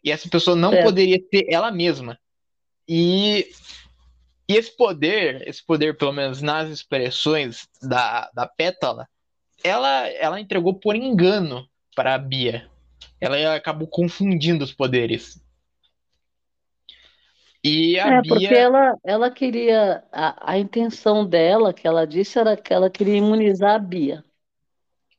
E 0.04 0.12
essa 0.12 0.30
pessoa 0.30 0.56
não 0.56 0.74
é. 0.74 0.84
poderia 0.84 1.20
ser 1.32 1.46
ela 1.50 1.72
mesma. 1.72 2.18
E 2.88 3.48
e 4.48 4.56
esse 4.56 4.76
poder, 4.78 5.48
esse 5.48 5.66
poder, 5.66 5.98
pelo 5.98 6.14
menos 6.14 6.42
nas 6.42 6.70
expressões 6.70 7.68
da, 7.82 8.30
da 8.32 8.48
Pétala, 8.48 9.08
ela, 9.64 10.08
ela 10.10 10.40
entregou 10.40 10.76
por 10.76 10.96
engano 10.96 11.68
para 11.96 12.14
a 12.14 12.18
Bia. 12.20 12.70
Ela 13.20 13.56
acabou 13.56 13.88
confundindo 13.88 14.64
os 14.64 14.74
poderes. 14.74 15.42
E 17.64 18.00
a 18.00 18.18
é, 18.18 18.22
Bia... 18.22 18.30
porque 18.30 18.54
ela, 18.54 18.96
ela 19.04 19.32
queria. 19.32 20.04
A, 20.12 20.52
a 20.54 20.58
intenção 20.60 21.26
dela, 21.26 21.74
que 21.74 21.88
ela 21.88 22.06
disse, 22.06 22.38
era 22.38 22.56
que 22.56 22.72
ela 22.72 22.92
queria 22.92 23.16
imunizar 23.16 23.76
a 23.76 23.80
Bia. 23.80 24.24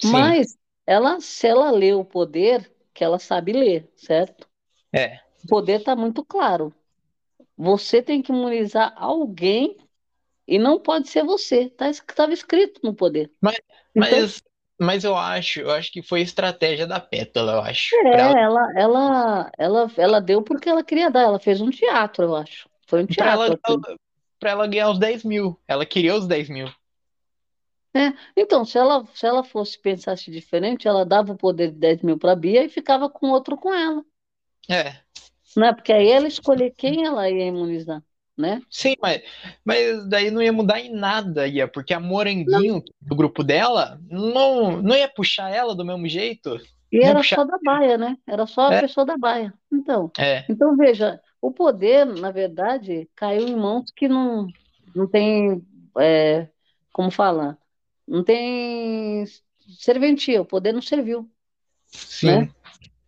Sim. 0.00 0.12
Mas 0.12 0.56
ela, 0.86 1.20
se 1.20 1.48
ela 1.48 1.72
lê 1.72 1.92
o 1.92 2.04
poder, 2.04 2.70
que 2.94 3.02
ela 3.02 3.18
sabe 3.18 3.52
ler, 3.52 3.90
certo? 3.96 4.48
É. 4.92 5.18
O 5.44 5.48
poder 5.48 5.80
está 5.80 5.96
muito 5.96 6.24
claro. 6.24 6.72
Você 7.56 8.00
tem 8.00 8.22
que 8.22 8.30
imunizar 8.30 8.94
alguém 8.96 9.76
e 10.46 10.58
não 10.58 10.78
pode 10.78 11.08
ser 11.08 11.24
você. 11.24 11.68
Tá, 11.70 11.90
estava 11.90 12.32
escrito 12.32 12.80
no 12.84 12.94
poder. 12.94 13.30
Mas, 13.40 13.56
então, 13.94 14.28
mas, 14.78 15.04
eu 15.04 15.16
acho, 15.16 15.60
eu 15.60 15.70
acho 15.70 15.90
que 15.90 16.02
foi 16.02 16.20
estratégia 16.20 16.86
da 16.86 17.00
Pétala, 17.00 17.52
eu 17.52 17.60
acho. 17.60 17.94
É, 17.96 18.20
ela... 18.20 18.40
ela, 18.40 18.72
ela, 18.76 19.52
ela, 19.58 19.90
ela 19.96 20.20
deu 20.20 20.42
porque 20.42 20.68
ela 20.68 20.84
queria 20.84 21.10
dar. 21.10 21.22
Ela 21.22 21.38
fez 21.38 21.60
um 21.60 21.70
teatro, 21.70 22.24
eu 22.24 22.36
acho. 22.36 22.68
Foi 22.86 23.02
um 23.02 23.06
teatro. 23.06 23.58
Para 23.58 23.72
ela, 23.72 23.98
pra 24.38 24.50
ela 24.50 24.66
ganhar 24.66 24.90
os 24.90 24.98
10 24.98 25.24
mil. 25.24 25.58
Ela 25.66 25.86
queria 25.86 26.14
os 26.14 26.26
10 26.26 26.48
mil. 26.48 26.68
É, 27.96 28.12
então, 28.36 28.62
se 28.66 28.76
ela, 28.76 29.06
se 29.14 29.26
ela 29.26 29.42
fosse 29.42 29.80
pensasse 29.80 30.30
diferente, 30.30 30.86
ela 30.86 31.06
dava 31.06 31.32
o 31.32 31.36
poder 31.36 31.70
de 31.70 31.78
10 31.78 32.02
mil 32.02 32.18
para 32.18 32.36
Bia 32.36 32.62
e 32.62 32.68
ficava 32.68 33.08
com 33.08 33.30
outro 33.30 33.56
com 33.56 33.72
ela. 33.72 34.04
É. 34.68 34.96
Né? 35.56 35.72
Porque 35.72 35.92
aí 35.92 36.10
ela 36.10 36.28
escolher 36.28 36.74
quem 36.76 37.06
ela 37.06 37.30
ia 37.30 37.46
imunizar, 37.46 38.02
né? 38.36 38.60
Sim, 38.70 38.94
mas, 39.00 39.22
mas 39.64 40.06
daí 40.08 40.30
não 40.30 40.42
ia 40.42 40.52
mudar 40.52 40.80
em 40.80 40.92
nada, 40.92 41.46
ia, 41.46 41.66
porque 41.66 41.94
a 41.94 42.00
Moranguinho 42.00 42.74
não. 42.74 42.84
do 43.00 43.16
grupo 43.16 43.42
dela 43.42 43.98
não, 44.10 44.82
não 44.82 44.94
ia 44.94 45.08
puxar 45.08 45.50
ela 45.50 45.74
do 45.74 45.84
mesmo 45.84 46.06
jeito. 46.06 46.60
E 46.92 46.98
era 46.98 47.18
puxar... 47.18 47.36
só 47.36 47.44
da 47.44 47.58
baia, 47.64 47.96
né? 47.96 48.16
Era 48.26 48.46
só 48.46 48.68
a 48.68 48.74
é. 48.74 48.80
pessoa 48.82 49.06
da 49.06 49.16
baia. 49.16 49.52
Então, 49.72 50.10
é. 50.18 50.44
então 50.48 50.76
veja, 50.76 51.20
o 51.40 51.50
poder, 51.50 52.04
na 52.04 52.30
verdade, 52.30 53.08
caiu 53.14 53.48
em 53.48 53.56
mãos 53.56 53.90
que 53.94 54.08
não, 54.08 54.46
não 54.94 55.06
tem, 55.06 55.64
é, 55.98 56.48
como 56.92 57.10
fala, 57.10 57.58
não 58.06 58.22
tem 58.22 59.24
serventia, 59.78 60.42
o 60.42 60.46
poder 60.46 60.72
não 60.72 60.82
serviu. 60.82 61.28
Sim. 61.86 62.26
Né? 62.26 62.48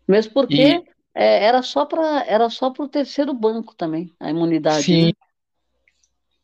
Mesmo 0.06 0.32
porque 0.32 0.54
e 0.54 0.84
é, 1.18 1.42
era 1.42 1.64
só 1.64 1.84
para 1.84 2.24
era 2.28 2.48
só 2.48 2.70
para 2.70 2.84
o 2.84 2.88
terceiro 2.88 3.34
banco 3.34 3.74
também, 3.74 4.14
a 4.20 4.30
imunidade. 4.30 4.84
Sim. 4.84 5.06
Né? 5.06 5.12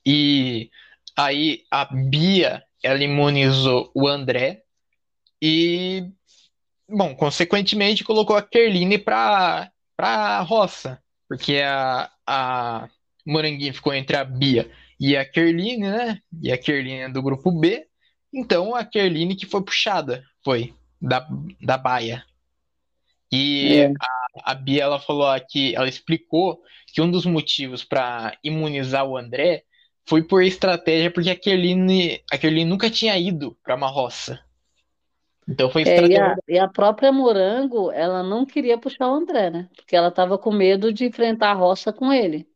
E 0.05 0.71
aí 1.17 1.63
a 1.71 1.85
Bia, 1.85 2.65
ela 2.83 3.03
imunizou 3.03 3.93
o 3.95 4.09
André 4.09 4.65
e, 5.41 6.11
bom, 6.89 7.15
consequentemente 7.15 8.03
colocou 8.03 8.35
a 8.35 8.43
Kerline 8.43 8.99
para 8.99 9.71
para 9.97 10.41
roça, 10.41 11.01
porque 11.29 11.61
a, 11.65 12.11
a 12.27 12.89
Moranguinho 13.25 13.73
ficou 13.73 13.95
entre 13.95 14.17
a 14.17 14.25
Bia 14.25 14.69
e 14.99 15.17
a 15.17 15.25
Kerline, 15.25 15.89
né? 15.89 16.19
E 16.43 16.51
a 16.51 16.59
Kerline 16.59 17.03
é 17.03 17.09
do 17.09 17.23
grupo 17.23 17.53
B. 17.53 17.87
Então 18.33 18.75
a 18.75 18.85
Kerline 18.85 19.37
que 19.37 19.47
foi 19.47 19.63
puxada, 19.63 20.25
foi 20.43 20.75
da, 21.01 21.25
da 21.63 21.79
baia. 21.79 22.25
E 23.35 23.79
é. 23.79 23.87
a, 23.87 24.53
a 24.53 24.55
Bia 24.55 24.85
ela 24.85 25.01
falou 25.01 25.27
aqui, 25.27 25.75
ela 25.75 25.89
explicou 25.89 26.63
que 26.87 27.01
um 27.01 27.11
dos 27.11 27.27
motivos 27.27 27.83
para 27.83 28.37
imunizar 28.45 29.05
o 29.05 29.17
André 29.17 29.65
foi 30.07 30.23
por 30.23 30.43
estratégia, 30.43 31.11
porque 31.11 31.31
a 31.31 31.37
Kerline, 31.37 32.23
a 32.31 32.39
Kerline 32.39 32.71
nunca 32.71 32.89
tinha 32.89 33.19
ido 33.19 33.57
para 33.65 33.75
uma 33.75 33.89
roça. 33.89 34.39
Então 35.49 35.69
foi 35.69 35.83
estratégia. 35.83 36.17
É, 36.17 36.19
e, 36.19 36.23
a, 36.23 36.37
e, 36.49 36.59
a, 36.59 36.69
própria 36.69 37.11
Morango, 37.11 37.91
ela 37.91 38.23
não 38.23 38.47
queria 38.47 38.79
puxar 38.79 39.09
o 39.09 39.15
André, 39.15 39.51
né? 39.51 39.69
Porque 39.75 39.97
ela 39.97 40.09
estava 40.09 40.39
com 40.39 40.53
medo 40.53 40.93
de 40.93 41.05
enfrentar 41.05 41.51
a 41.51 41.55
roça 41.55 41.93
com 41.93 42.13
ele. 42.13 42.49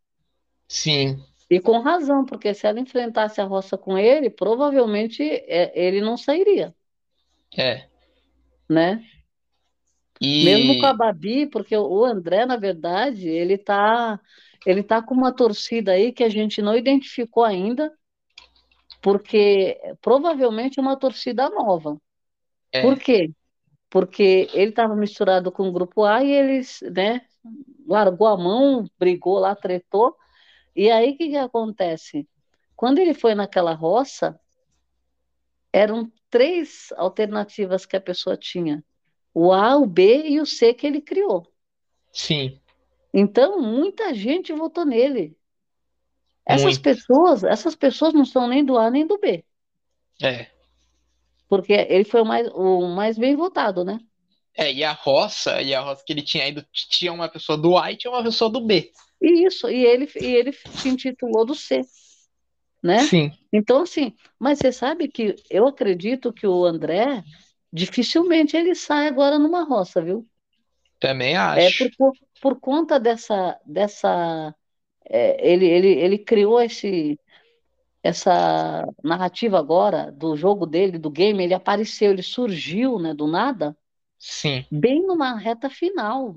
Sim. 0.68 1.22
E 1.50 1.58
com 1.58 1.80
razão, 1.80 2.24
porque 2.24 2.54
se 2.54 2.66
ela 2.66 2.78
enfrentasse 2.78 3.40
a 3.40 3.44
roça 3.44 3.76
com 3.76 3.98
ele, 3.98 4.30
provavelmente 4.30 5.22
é, 5.22 5.72
ele 5.74 6.00
não 6.00 6.16
sairia. 6.16 6.74
É. 7.56 7.86
Né? 8.68 9.02
E... 10.20 10.44
Mesmo 10.44 10.80
com 10.80 10.86
a 10.86 10.92
Babi, 10.92 11.46
porque 11.46 11.76
o 11.76 12.04
André, 12.04 12.44
na 12.44 12.56
verdade, 12.56 13.28
ele 13.28 13.56
tá, 13.56 14.20
ele 14.66 14.82
tá 14.82 15.00
com 15.02 15.14
uma 15.14 15.32
torcida 15.32 15.92
aí 15.92 16.12
que 16.12 16.24
a 16.24 16.28
gente 16.28 16.60
não 16.60 16.76
identificou 16.76 17.44
ainda, 17.44 17.92
porque 19.00 19.78
provavelmente 20.00 20.78
é 20.78 20.82
uma 20.82 20.98
torcida 20.98 21.48
nova. 21.48 22.00
É. 22.72 22.82
Por 22.82 22.98
quê? 22.98 23.30
Porque 23.88 24.48
ele 24.52 24.70
estava 24.70 24.94
misturado 24.94 25.52
com 25.52 25.68
o 25.68 25.72
grupo 25.72 26.04
A 26.04 26.22
e 26.22 26.30
eles, 26.30 26.80
né, 26.92 27.22
largou 27.86 28.26
a 28.26 28.36
mão, 28.36 28.84
brigou 28.98 29.38
lá, 29.38 29.54
tretou. 29.54 30.16
E 30.74 30.90
aí 30.90 31.12
o 31.12 31.16
que, 31.16 31.28
que 31.28 31.36
acontece? 31.36 32.28
Quando 32.76 32.98
ele 32.98 33.14
foi 33.14 33.34
naquela 33.34 33.72
roça, 33.72 34.38
eram 35.72 36.10
três 36.28 36.92
alternativas 36.96 37.86
que 37.86 37.96
a 37.96 38.00
pessoa 38.00 38.36
tinha 38.36 38.84
o 39.40 39.52
A, 39.52 39.76
o 39.76 39.86
B 39.86 40.24
e 40.26 40.40
o 40.40 40.46
C 40.46 40.74
que 40.74 40.84
ele 40.84 41.00
criou. 41.00 41.46
Sim. 42.12 42.58
Então, 43.14 43.62
muita 43.62 44.12
gente 44.12 44.52
votou 44.52 44.84
nele. 44.84 45.36
Essas 46.44 46.64
Muito. 46.64 46.82
pessoas, 46.82 47.44
essas 47.44 47.76
pessoas 47.76 48.12
não 48.12 48.24
são 48.24 48.48
nem 48.48 48.64
do 48.64 48.76
A 48.76 48.90
nem 48.90 49.06
do 49.06 49.16
B. 49.16 49.44
É. 50.20 50.48
Porque 51.48 51.72
ele 51.72 52.02
foi 52.02 52.22
o 52.22 52.24
mais, 52.24 52.48
o 52.52 52.88
mais 52.88 53.16
bem 53.16 53.36
votado, 53.36 53.84
né? 53.84 54.00
É, 54.56 54.72
e 54.72 54.82
a 54.82 54.90
roça, 54.90 55.62
e 55.62 55.72
a 55.72 55.82
roça 55.82 56.02
que 56.04 56.12
ele 56.12 56.22
tinha 56.22 56.48
ido, 56.48 56.66
tinha 56.72 57.12
uma 57.12 57.28
pessoa 57.28 57.56
do 57.56 57.78
A 57.78 57.92
e 57.92 57.96
tinha 57.96 58.10
uma 58.10 58.24
pessoa 58.24 58.50
do 58.50 58.60
B. 58.60 58.90
Isso, 59.22 59.70
e 59.70 59.84
ele, 59.84 60.10
e 60.20 60.26
ele 60.26 60.52
se 60.52 60.88
intitulou 60.88 61.46
do 61.46 61.54
C. 61.54 61.82
Né? 62.82 63.04
Sim. 63.04 63.30
Então, 63.52 63.82
assim, 63.82 64.14
mas 64.36 64.58
você 64.58 64.72
sabe 64.72 65.06
que 65.06 65.36
eu 65.48 65.68
acredito 65.68 66.32
que 66.32 66.46
o 66.46 66.64
André, 66.64 67.22
dificilmente 67.72 68.56
ele 68.56 68.74
sai 68.74 69.08
agora 69.08 69.38
numa 69.38 69.64
roça, 69.64 70.02
viu? 70.02 70.26
Também 70.98 71.34
é 71.34 71.36
acho. 71.36 71.84
É 71.84 71.90
por, 71.96 72.12
por 72.40 72.60
conta 72.60 72.98
dessa, 72.98 73.58
dessa 73.64 74.54
é, 75.04 75.50
ele, 75.50 75.66
ele, 75.66 75.88
ele 75.88 76.18
criou 76.18 76.60
esse, 76.60 77.18
essa 78.02 78.86
narrativa 79.02 79.58
agora 79.58 80.12
do 80.12 80.36
jogo 80.36 80.66
dele, 80.66 80.98
do 80.98 81.10
game, 81.10 81.42
ele 81.42 81.54
apareceu, 81.54 82.10
ele 82.10 82.22
surgiu, 82.22 82.98
né, 82.98 83.14
do 83.14 83.26
nada, 83.26 83.76
Sim. 84.18 84.66
bem 84.70 85.06
numa 85.06 85.36
reta 85.36 85.70
final. 85.70 86.36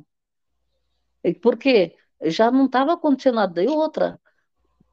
Porque 1.41 1.95
já 2.23 2.49
não 2.49 2.65
estava 2.65 2.93
acontecendo 2.93 3.35
nada. 3.35 3.63
E 3.63 3.67
outra, 3.67 4.19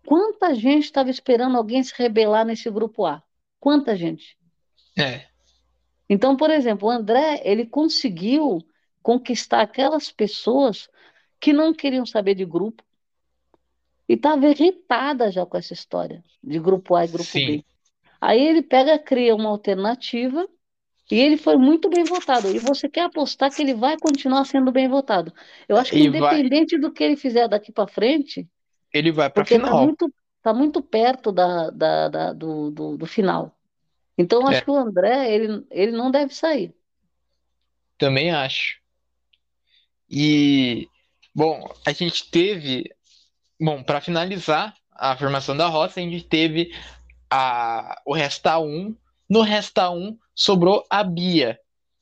quanta 0.07 0.54
gente 0.54 0.85
estava 0.85 1.11
esperando 1.11 1.57
alguém 1.57 1.83
se 1.83 1.95
rebelar 1.97 2.45
nesse 2.45 2.71
grupo 2.71 3.07
A? 3.07 3.23
Quanta 3.61 3.97
gente? 3.97 4.37
É. 4.97 5.27
Então, 6.09 6.37
por 6.37 6.50
exemplo, 6.50 6.88
o 6.88 6.91
André, 6.91 7.41
ele 7.45 7.67
conseguiu 7.67 8.59
conquistar 9.03 9.62
aquelas 9.62 10.11
pessoas 10.11 10.88
que 11.41 11.53
não 11.53 11.75
queriam 11.75 12.07
saber 12.07 12.35
de 12.35 12.45
grupo 12.45 12.83
e 14.09 14.15
estava 14.15 14.47
irritada 14.47 15.31
já 15.31 15.45
com 15.47 15.57
essa 15.57 15.73
história 15.75 16.25
de 16.43 16.59
grupo 16.59 16.95
A 16.95 17.05
e 17.05 17.09
grupo 17.09 17.38
Sim. 17.38 17.47
B. 17.47 17.65
Aí 18.21 18.41
ele 18.47 18.62
pega, 18.62 18.99
cria 18.99 19.35
uma 19.37 19.50
alternativa 19.50 20.49
e 21.11 21.19
ele 21.21 21.37
foi 21.38 21.57
muito 21.59 21.91
bem 21.91 22.07
votado. 22.07 22.53
E 22.53 22.61
você 22.61 22.88
quer 22.88 23.03
apostar 23.03 23.53
que 23.55 23.62
ele 23.62 23.75
vai 23.75 23.99
continuar 23.99 24.45
sendo 24.47 24.73
bem 24.73 24.88
votado. 24.88 25.33
Eu 25.69 25.79
acho 25.79 25.93
que 25.95 26.00
E 26.00 26.09
vai- 26.11 26.41
independente 26.41 26.79
do 26.79 26.93
que 26.93 27.05
ele 27.05 27.17
fizer 27.17 27.49
daqui 27.49 27.73
para 27.73 27.88
frente, 27.88 28.49
Ele 28.93 29.11
vai 29.12 29.31
porque 29.35 29.57
está 29.57 29.75
final. 29.75 29.75
muito, 29.75 30.12
tá 30.43 30.55
muito 30.55 30.83
perto 30.83 31.33
da, 31.33 31.71
da- 31.71 32.09
da- 32.11 32.35
do, 32.35 32.71
do, 32.73 32.99
do 32.99 33.07
final. 33.07 33.58
Então, 34.19 34.41
eu 34.43 34.49
acho 34.49 34.59
É. 34.59 34.61
que 34.63 34.71
o 34.71 34.77
André, 34.77 35.33
ele, 35.33 35.65
ele 35.71 35.93
não 35.93 36.11
deve 36.11 36.35
sair. 36.35 36.75
Também 37.97 38.31
acho. 38.33 38.79
E, 40.11 40.89
bom, 41.35 41.73
a 41.87 41.93
gente 41.93 42.31
teve. 42.31 42.91
Bom, 43.61 43.83
para 43.83 44.01
finalizar 44.01 44.75
a 44.93 45.17
formação 45.17 45.57
da 45.57 45.67
roça, 45.69 46.01
a 46.01 46.03
gente 46.03 46.25
teve 46.25 46.75
a, 47.31 48.01
o 48.05 48.13
Resta 48.13 48.59
1. 48.59 48.97
No 49.29 49.43
Resta 49.43 49.91
1 49.91 50.17
sobrou 50.35 50.85
a 50.91 51.05
Bia. 51.05 51.59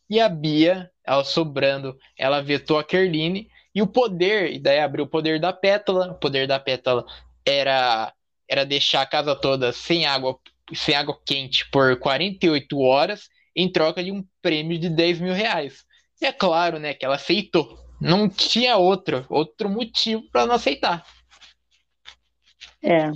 E 0.09 0.21
a 0.21 0.29
Bia, 0.29 0.91
ela 1.05 1.25
sobrando, 1.25 1.99
ela 2.17 2.43
vetou 2.43 2.79
a 2.79 2.85
Kerline. 2.85 3.51
E 3.75 3.83
o 3.83 3.87
poder, 3.87 4.53
e 4.53 4.59
daí 4.59 4.81
abriu 4.81 5.05
o 5.05 5.09
poder 5.09 5.41
da 5.41 5.53
Pétala. 5.53 6.13
O 6.13 6.15
poder 6.15 6.47
da 6.47 6.59
Pétala 6.61 7.05
era, 7.45 8.13
era 8.49 8.65
deixar 8.65 9.03
a 9.03 9.07
casa 9.07 9.35
toda 9.35 9.73
sem 9.73 10.07
água, 10.07 10.39
sem 10.75 10.95
água 10.95 11.19
quente 11.25 11.69
por 11.71 11.99
48 11.99 12.79
horas, 12.79 13.29
em 13.55 13.71
troca 13.71 14.03
de 14.03 14.11
um 14.13 14.25
prêmio 14.43 14.79
de 14.79 14.89
10 14.89 15.21
mil 15.21 15.33
reais. 15.33 15.85
E 16.21 16.27
é 16.27 16.33
claro, 16.33 16.79
né, 16.79 16.95
que 16.95 17.05
ela 17.05 17.17
aceitou. 17.17 17.79
Não 18.01 18.29
tinha 18.29 18.77
outro, 18.77 19.25
outro 19.29 19.69
motivo 19.69 20.23
para 20.31 20.47
não 20.47 20.55
aceitar. 20.55 21.05
É. 22.83 23.11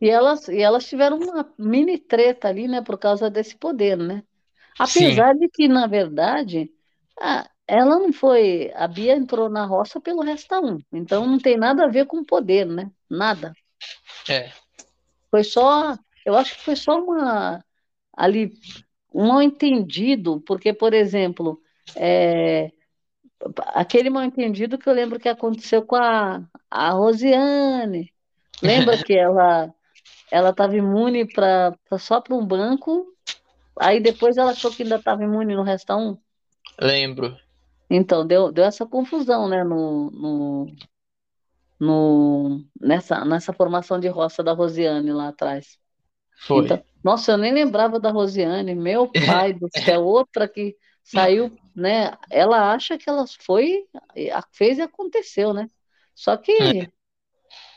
E 0.00 0.08
elas, 0.08 0.48
e 0.48 0.60
elas 0.60 0.86
tiveram 0.86 1.18
uma 1.18 1.52
mini 1.58 1.98
treta 1.98 2.48
ali, 2.48 2.66
né, 2.66 2.82
por 2.82 2.98
causa 2.98 3.30
desse 3.30 3.56
poder, 3.56 3.96
né? 3.96 4.22
Apesar 4.78 5.34
de 5.34 5.48
que, 5.48 5.68
na 5.68 5.86
verdade, 5.86 6.70
a- 7.20 7.48
ela 7.66 7.98
não 7.98 8.12
foi. 8.12 8.72
A 8.74 8.88
Bia 8.88 9.14
entrou 9.14 9.48
na 9.48 9.64
roça 9.64 10.00
pelo 10.00 10.22
Resta 10.22 10.60
1. 10.60 10.80
Então 10.92 11.26
não 11.26 11.38
tem 11.38 11.56
nada 11.56 11.84
a 11.84 11.88
ver 11.88 12.06
com 12.06 12.24
poder, 12.24 12.66
né? 12.66 12.90
Nada. 13.08 13.52
É, 14.28 14.50
Foi 15.30 15.44
só. 15.44 15.96
Eu 16.24 16.36
acho 16.36 16.56
que 16.56 16.62
foi 16.64 16.76
só 16.76 16.98
uma. 17.02 17.64
Ali, 18.16 18.52
um 19.14 19.28
mal 19.28 19.42
entendido, 19.42 20.40
porque, 20.42 20.72
por 20.74 20.94
exemplo, 20.94 21.60
é, 21.96 22.72
aquele 23.74 24.10
mal 24.10 24.24
entendido 24.24 24.78
que 24.78 24.88
eu 24.88 24.92
lembro 24.94 25.18
que 25.18 25.28
aconteceu 25.28 25.84
com 25.86 25.96
a, 25.96 26.42
a 26.70 26.90
Rosiane. 26.90 28.12
Lembra 28.62 28.98
que 28.98 29.14
ela 29.14 29.74
ela 30.30 30.50
estava 30.50 30.76
imune 30.76 31.26
pra, 31.26 31.72
pra- 31.88 31.98
só 31.98 32.20
para 32.20 32.34
um 32.36 32.46
banco, 32.46 33.06
aí 33.80 34.00
depois 34.00 34.36
ela 34.38 34.52
achou 34.52 34.72
que 34.74 34.82
ainda 34.84 34.96
estava 34.96 35.24
imune 35.24 35.54
no 35.56 35.62
Resta 35.64 35.96
1? 35.96 36.18
lembro. 36.80 37.36
Então, 37.90 38.26
deu, 38.26 38.50
deu 38.52 38.64
essa 38.64 38.86
confusão, 38.86 39.48
né, 39.48 39.62
no, 39.64 40.10
no, 40.10 40.66
no, 41.80 42.64
nessa, 42.80 43.24
nessa 43.24 43.52
formação 43.52 43.98
de 44.00 44.08
roça 44.08 44.42
da 44.42 44.52
Rosiane 44.52 45.12
lá 45.12 45.28
atrás. 45.28 45.78
Foi. 46.40 46.64
Então, 46.64 46.82
nossa, 47.02 47.32
eu 47.32 47.38
nem 47.38 47.52
lembrava 47.52 47.98
da 47.98 48.10
Rosiane, 48.10 48.74
meu 48.74 49.08
pai 49.26 49.52
do 49.52 49.68
céu, 49.70 50.04
outra 50.04 50.48
que 50.48 50.76
saiu, 51.02 51.56
né? 51.74 52.16
Ela 52.30 52.72
acha 52.72 52.96
que 52.96 53.08
ela 53.08 53.24
foi, 53.40 53.86
fez 54.52 54.78
e 54.78 54.82
aconteceu, 54.82 55.52
né? 55.52 55.68
Só 56.14 56.36
que, 56.36 56.88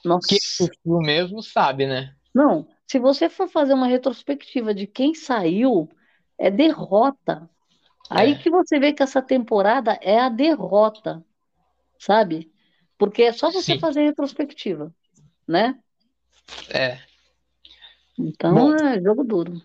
nossa, 0.04 0.28
Quem 0.28 0.38
assistiu 0.38 1.00
mesmo 1.00 1.42
sabe, 1.42 1.88
né? 1.88 2.16
não, 2.34 2.68
se 2.86 3.00
você 3.00 3.30
for 3.30 3.48
fazer 3.48 3.74
uma 3.74 3.88
retrospectiva 3.88 4.74
de 4.74 4.86
quem 4.86 5.14
saiu, 5.16 5.90
é 6.38 6.52
derrota. 6.52 7.50
Aí 8.10 8.34
É. 8.34 8.38
que 8.38 8.50
você 8.50 8.80
vê 8.80 8.94
que 8.94 9.02
essa 9.02 9.22
temporada 9.22 9.98
é 10.02 10.20
a 10.20 10.30
derrota, 10.30 11.24
sabe? 11.98 12.52
Porque 12.98 13.24
é 13.24 13.34
só 13.34 13.50
você 13.52 13.74
Sim. 13.74 13.80
fazer 13.80 14.04
retrospectiva, 14.04 14.94
né? 15.48 15.80
É. 16.70 17.00
Então 18.18 18.54
Bom. 18.54 18.76
é 18.76 19.02
jogo 19.02 19.24
duro. 19.24 19.62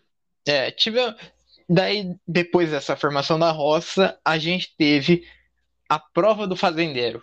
É, 0.46 0.70
tive. 0.70 0.98
Daí, 1.68 2.16
depois 2.26 2.70
dessa 2.70 2.96
formação 2.96 3.38
da 3.38 3.50
roça, 3.50 4.18
a 4.24 4.38
gente 4.38 4.74
teve 4.76 5.24
a 5.88 5.98
prova 5.98 6.46
do 6.46 6.56
fazendeiro. 6.56 7.22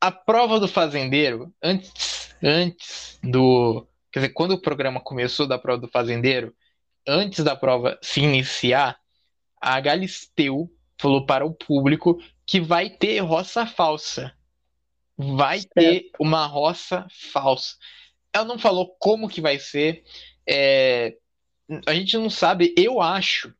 A 0.00 0.10
prova 0.10 0.58
do 0.58 0.68
fazendeiro, 0.68 1.52
antes, 1.62 2.34
antes 2.42 3.18
do. 3.22 3.86
Quer 4.12 4.20
dizer, 4.20 4.32
quando 4.32 4.52
o 4.52 4.60
programa 4.60 5.00
começou 5.00 5.46
da 5.46 5.58
prova 5.58 5.80
do 5.80 5.88
fazendeiro, 5.88 6.54
antes 7.06 7.42
da 7.44 7.56
prova 7.56 7.98
se 8.02 8.20
iniciar, 8.20 8.98
a 9.60 9.80
Galisteu 9.80 10.70
falou 10.98 11.24
para 11.24 11.44
o 11.44 11.54
público 11.54 12.18
que 12.46 12.60
vai 12.60 12.90
ter 12.90 13.18
roça 13.20 13.66
falsa. 13.66 14.32
Vai 15.16 15.60
ter 15.62 16.10
uma 16.18 16.46
roça 16.46 17.06
falsa. 17.32 17.76
Ela 18.34 18.44
não 18.44 18.58
falou 18.58 18.96
como 18.98 19.28
que 19.28 19.40
vai 19.40 19.58
ser. 19.58 20.04
é, 20.48 21.16
a 21.86 21.94
gente 21.94 22.16
não 22.18 22.30
sabe, 22.30 22.74
eu 22.76 23.00
acho, 23.00 23.54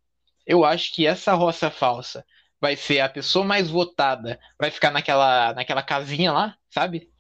eu 0.46 0.64
acho 0.64 0.92
que 0.94 1.06
essa 1.06 1.34
roça 1.34 1.70
falsa 1.70 2.24
vai 2.60 2.76
ser 2.76 3.00
a 3.00 3.08
pessoa 3.08 3.44
mais 3.44 3.70
votada, 3.70 4.38
vai 4.60 4.70
ficar 4.70 4.90
naquela, 4.90 5.54
naquela 5.54 5.82
casinha 5.82 6.32
lá, 6.32 6.56
sabe? 6.70 7.10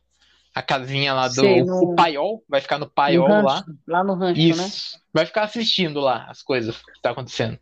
A 0.54 0.62
casinha 0.62 1.14
lá 1.14 1.28
do 1.28 1.34
Sei, 1.42 1.62
no- 1.62 1.82
o 1.92 1.94
paiol, 1.94 2.44
vai 2.48 2.60
ficar 2.60 2.78
no 2.78 2.86
No 2.86 2.92
paiol 2.92 3.42
lá. 3.42 3.60
rancho, 3.60 3.78
lá 3.86 4.04
no 4.04 4.14
rancho, 4.14 4.56
né? 4.56 4.64
Isso. 4.64 5.00
Vai 5.12 5.26
ficar 5.26 5.44
assistindo 5.44 6.00
lá 6.00 6.26
as 6.30 6.42
coisas 6.42 6.76
que 6.78 7.00
tá 7.02 7.10
acontecendo. 7.10 7.58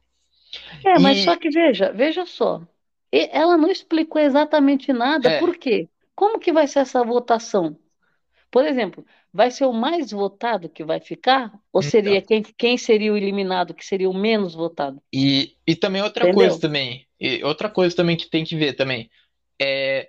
É, 0.85 0.99
mas 0.99 1.19
E- 1.19 1.25
só 1.25 1.37
que 1.37 1.51
veja, 1.51 1.93
veja 1.93 2.27
só. 2.27 2.63
Ela 3.11 3.57
não 3.59 3.71
explicou 3.71 4.21
exatamente 4.21 4.93
nada. 4.93 5.29
É. 5.29 5.39
Por 5.39 5.57
quê? 5.57 5.89
Como 6.15 6.39
que 6.39 6.53
vai 6.53 6.67
ser 6.67 6.81
essa 6.81 7.03
votação? 7.05 7.77
Por 8.53 8.65
exemplo, 8.67 9.05
vai 9.33 9.51
ser 9.51 9.65
o 9.65 9.73
mais 9.73 10.13
votado 10.13 10.69
que 10.69 10.85
vai 10.85 11.01
ficar? 11.01 11.53
Ou 11.73 11.81
Então. 11.81 11.91
seria 11.91 12.23
quem, 12.23 12.43
quem 12.43 12.79
seria 12.79 13.13
o 13.13 13.17
eliminado, 13.17 13.75
que 13.75 13.85
seria 13.85 14.09
o 14.09 14.15
menos 14.15 14.55
votado? 14.55 15.03
E, 15.13 15.57
e 15.67 15.77
também 15.77 16.03
outra 16.03 16.27
Entendeu? 16.27 16.35
coisa 16.35 16.59
também, 16.61 17.07
e 17.21 17.43
outra 17.45 17.69
coisa 17.69 17.95
também 17.95 18.17
que 18.17 18.31
tem 18.31 18.45
que 18.45 18.57
ver 18.57 18.75
também, 18.75 19.11
é 19.61 20.09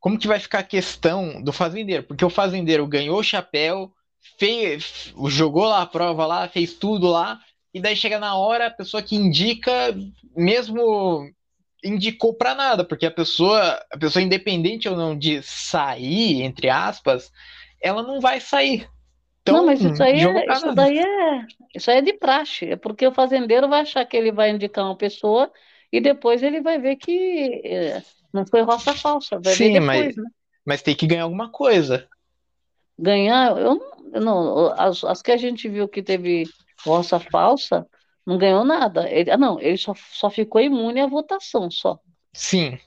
como 0.00 0.18
que 0.18 0.28
vai 0.28 0.38
ficar 0.40 0.60
a 0.60 0.64
questão 0.64 1.42
do 1.42 1.52
fazendeiro, 1.52 2.02
porque 2.02 2.24
o 2.24 2.30
fazendeiro 2.30 2.86
ganhou 2.86 3.18
o 3.18 3.22
chapéu, 3.22 3.92
fez, 4.38 5.12
jogou 5.28 5.64
lá 5.64 5.82
a 5.82 5.86
prova 5.86 6.26
lá, 6.26 6.48
fez 6.48 6.74
tudo 6.74 7.08
lá, 7.08 7.40
e 7.72 7.80
daí 7.80 7.96
chega 7.96 8.18
na 8.18 8.36
hora, 8.36 8.66
a 8.66 8.70
pessoa 8.70 9.02
que 9.02 9.16
indica, 9.16 9.94
mesmo 10.36 11.30
indicou 11.84 12.34
pra 12.34 12.54
nada, 12.54 12.84
porque 12.84 13.06
a 13.06 13.10
pessoa, 13.10 13.82
a 13.90 13.98
pessoa 13.98 14.22
independente 14.22 14.88
ou 14.88 14.96
não 14.96 15.16
de 15.16 15.42
sair, 15.42 16.42
entre 16.42 16.68
aspas, 16.68 17.30
ela 17.82 18.02
não 18.02 18.20
vai 18.20 18.40
sair. 18.40 18.88
Então, 19.42 19.56
Não, 19.56 19.66
mas 19.66 19.80
isso 19.80 20.02
aí 20.02 20.20
é, 20.20 20.52
isso 20.52 20.72
daí 20.72 20.98
é, 20.98 21.46
isso 21.74 21.90
aí 21.90 21.98
é 21.98 22.02
de 22.02 22.12
praxe. 22.12 22.66
É 22.66 22.76
porque 22.76 23.06
o 23.06 23.12
fazendeiro 23.12 23.68
vai 23.68 23.80
achar 23.80 24.04
que 24.06 24.16
ele 24.16 24.30
vai 24.30 24.50
indicar 24.50 24.84
uma 24.84 24.96
pessoa 24.96 25.52
e 25.90 26.00
depois 26.00 26.42
ele 26.42 26.60
vai 26.60 26.78
ver 26.78 26.96
que 26.96 27.60
eh, 27.64 28.02
não 28.32 28.46
foi 28.46 28.62
roça 28.62 28.94
falsa. 28.94 29.40
Vai 29.40 29.54
ver 29.54 29.56
Sim, 29.56 29.72
depois, 29.72 29.86
mas, 29.86 30.16
né? 30.16 30.30
mas 30.64 30.82
tem 30.82 30.94
que 30.94 31.06
ganhar 31.06 31.24
alguma 31.24 31.50
coisa. 31.50 32.08
Ganhar, 32.96 33.58
eu 33.58 33.74
não, 33.74 34.20
não, 34.20 34.72
as, 34.80 35.02
as 35.02 35.20
que 35.20 35.32
a 35.32 35.36
gente 35.36 35.68
viu 35.68 35.88
que 35.88 36.02
teve 36.02 36.44
roça 36.84 37.18
falsa, 37.18 37.84
não 38.24 38.38
ganhou 38.38 38.64
nada. 38.64 39.10
Ele, 39.10 39.30
ah, 39.30 39.36
não, 39.36 39.60
ele 39.60 39.76
só, 39.76 39.92
só 40.12 40.30
ficou 40.30 40.60
imune 40.60 41.00
à 41.00 41.06
votação, 41.06 41.68
só, 41.68 41.98
Sim. 42.32 42.78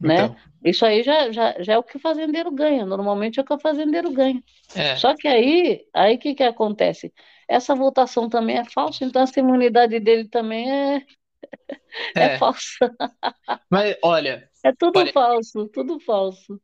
Né? 0.00 0.14
Então, 0.24 0.36
Isso 0.64 0.84
aí 0.84 1.02
já, 1.02 1.30
já, 1.32 1.54
já 1.62 1.72
é 1.74 1.78
o 1.78 1.82
que 1.82 1.96
o 1.96 2.00
fazendeiro 2.00 2.50
ganha. 2.50 2.84
Normalmente 2.86 3.38
é 3.38 3.42
o 3.42 3.44
que 3.46 3.54
o 3.54 3.58
fazendeiro 3.60 4.10
ganha. 4.12 4.42
é. 4.74 4.96
Só 4.96 5.14
que 5.14 5.26
aí, 5.28 5.84
aí 5.94 6.16
o 6.16 6.18
que 6.18 6.34
que 6.34 6.42
acontece? 6.42 7.12
Essa 7.48 7.74
votação 7.74 8.28
também 8.28 8.58
é 8.58 8.64
falsa, 8.64 9.04
então 9.04 9.22
essa 9.22 9.38
imunidade 9.40 9.98
dele 10.00 10.28
também 10.28 10.70
é, 10.70 10.96
é 12.16 12.22
É. 12.34 12.38
falsa. 12.38 12.60
Mas 13.70 13.96
olha, 14.02 14.48
É 14.64 14.72
tudo 14.72 14.98
Olha- 14.98 15.12
falso, 15.12 15.68
tudo 15.68 15.98
falso. 16.00 16.60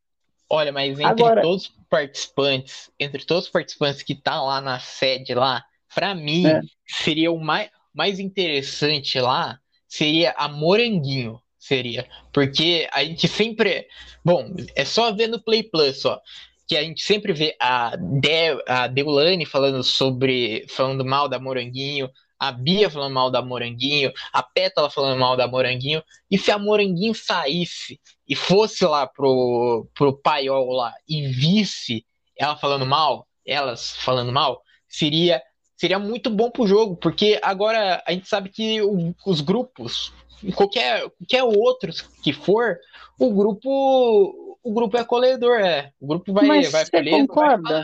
olha, 0.50 0.72
mas 0.72 0.90
entre 0.98 1.04
Agora- 1.06 1.40
todos 1.42 1.68
os 1.68 1.74
participantes, 1.88 2.90
entre 3.00 3.24
todos 3.24 3.44
os 3.46 3.50
participantes 3.50 4.02
que 4.02 4.14
tá 4.14 4.42
lá 4.42 4.60
na 4.60 4.78
sede 4.80 5.34
lá, 5.34 5.64
pra 5.94 6.14
mim, 6.14 6.46
É. 6.46 6.60
seria 6.86 7.30
o 7.32 7.38
mais, 7.38 7.70
mais 7.94 8.18
interessante 8.20 9.18
lá, 9.20 9.58
seria 9.88 10.32
a 10.36 10.48
Moranguinho, 10.48 11.40
seria. 11.66 12.07
Porque 12.33 12.88
a 12.92 13.03
gente 13.05 13.27
sempre, 13.27 13.87
bom, 14.24 14.55
é 14.77 14.85
só 14.85 15.12
ver 15.12 15.29
no 15.29 15.42
Play 15.42 15.62
Plus, 15.62 16.05
ó, 16.05 16.20
que 16.66 16.77
a 16.77 16.83
gente 16.83 17.03
sempre 17.03 17.33
vê 17.33 17.57
a, 17.61 17.96
De, 17.96 18.62
a 18.66 18.87
Deulane 18.87 19.46
falando 19.46 19.83
sobre, 19.83 20.66
falando 20.68 21.05
mal 21.05 21.29
da 21.29 21.38
Moranguinho, 21.38 22.11
a 22.38 22.53
Bia 22.53 22.90
falando 22.90 23.12
mal 23.12 23.31
da 23.31 23.40
Moranguinho, 23.42 24.12
a 24.33 24.42
Pétala 24.42 24.90
falando 24.90 25.18
mal 25.18 25.37
da 25.37 25.46
Moranguinho, 25.46 26.03
e 26.31 26.37
se 26.37 26.50
a 26.50 26.59
Moranguinho 26.59 27.14
saísse 27.14 28.00
e 28.29 28.35
fosse 28.35 28.85
lá 28.85 29.07
pro, 29.07 29.87
pro 29.94 30.16
paiol 30.16 30.70
lá 30.72 30.92
e 31.09 31.27
visse 31.29 32.05
ela 32.37 32.57
falando 32.57 32.85
mal, 32.85 33.27
elas 33.46 33.96
falando 33.96 34.33
mal, 34.33 34.62
seria 34.88 35.42
seria 35.77 35.98
muito 35.98 36.31
bom 36.31 36.50
pro 36.50 36.66
jogo, 36.66 36.96
porque 36.96 37.38
agora 37.42 38.03
a 38.07 38.12
gente 38.12 38.29
sabe 38.29 38.48
que 38.48 38.81
o, 38.81 39.14
os 39.27 39.40
grupos, 39.40 40.12
qualquer, 40.52 41.09
qualquer 41.11 41.42
outros 41.42 42.02
que 42.22 42.33
for, 42.33 42.78
o 43.18 43.33
grupo 43.33 44.59
o 44.62 44.72
grupo 44.72 44.96
é 44.96 45.00
acolhedor, 45.00 45.61
é. 45.61 45.92
O 46.00 46.07
grupo 46.07 46.33
vai, 46.33 46.46
Mas 46.46 46.72
vai 46.72 46.87
você 46.87 47.11
concorda? 47.11 47.74
Vai... 47.80 47.83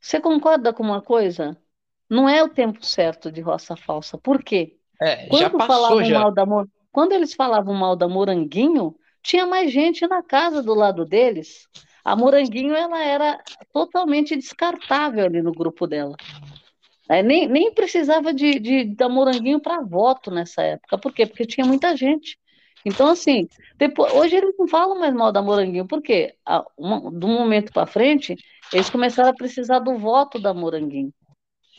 Você 0.00 0.20
concorda 0.20 0.72
com 0.72 0.82
uma 0.82 1.02
coisa? 1.02 1.56
Não 2.08 2.28
é 2.28 2.42
o 2.42 2.48
tempo 2.48 2.84
certo 2.84 3.32
de 3.32 3.40
roça 3.40 3.74
falsa. 3.76 4.16
Por 4.16 4.42
quê? 4.42 4.76
É, 5.02 5.26
Quando 5.26 5.40
já 5.40 5.50
passou 5.50 5.66
falavam 5.66 6.04
já. 6.04 6.20
mal 6.20 6.32
da 6.32 6.44
Quando 6.92 7.12
eles 7.12 7.34
falavam 7.34 7.74
mal 7.74 7.96
da 7.96 8.06
Moranguinho, 8.06 8.94
tinha 9.22 9.44
mais 9.44 9.72
gente 9.72 10.06
na 10.06 10.22
casa 10.22 10.62
do 10.62 10.72
lado 10.72 11.04
deles. 11.04 11.66
A 12.04 12.14
Moranguinho 12.14 12.74
ela 12.74 13.02
era 13.02 13.42
totalmente 13.72 14.36
descartável 14.36 15.24
ali 15.24 15.42
no 15.42 15.52
grupo 15.52 15.86
dela. 15.86 16.14
É, 17.08 17.22
nem, 17.22 17.46
nem 17.48 17.72
precisava 17.72 18.32
de, 18.32 18.58
de 18.58 18.84
da 18.84 19.08
Moranguinho 19.08 19.60
para 19.60 19.82
voto 19.82 20.30
nessa 20.30 20.62
época. 20.62 20.98
Por 20.98 21.12
quê? 21.12 21.26
Porque 21.26 21.46
tinha 21.46 21.66
muita 21.66 21.96
gente. 21.96 22.38
Então, 22.84 23.08
assim, 23.08 23.48
depois, 23.76 24.12
hoje 24.12 24.36
eles 24.36 24.54
não 24.58 24.68
falam 24.68 24.98
mais 24.98 25.14
mal 25.14 25.32
da 25.32 25.42
Moranguinho, 25.42 25.86
porque 25.86 26.34
a, 26.44 26.64
uma, 26.76 27.10
do 27.10 27.26
momento 27.28 27.72
para 27.72 27.86
frente, 27.86 28.36
eles 28.72 28.90
começaram 28.90 29.30
a 29.30 29.34
precisar 29.34 29.78
do 29.78 29.98
voto 29.98 30.38
da 30.38 30.52
Moranguinho, 30.52 31.12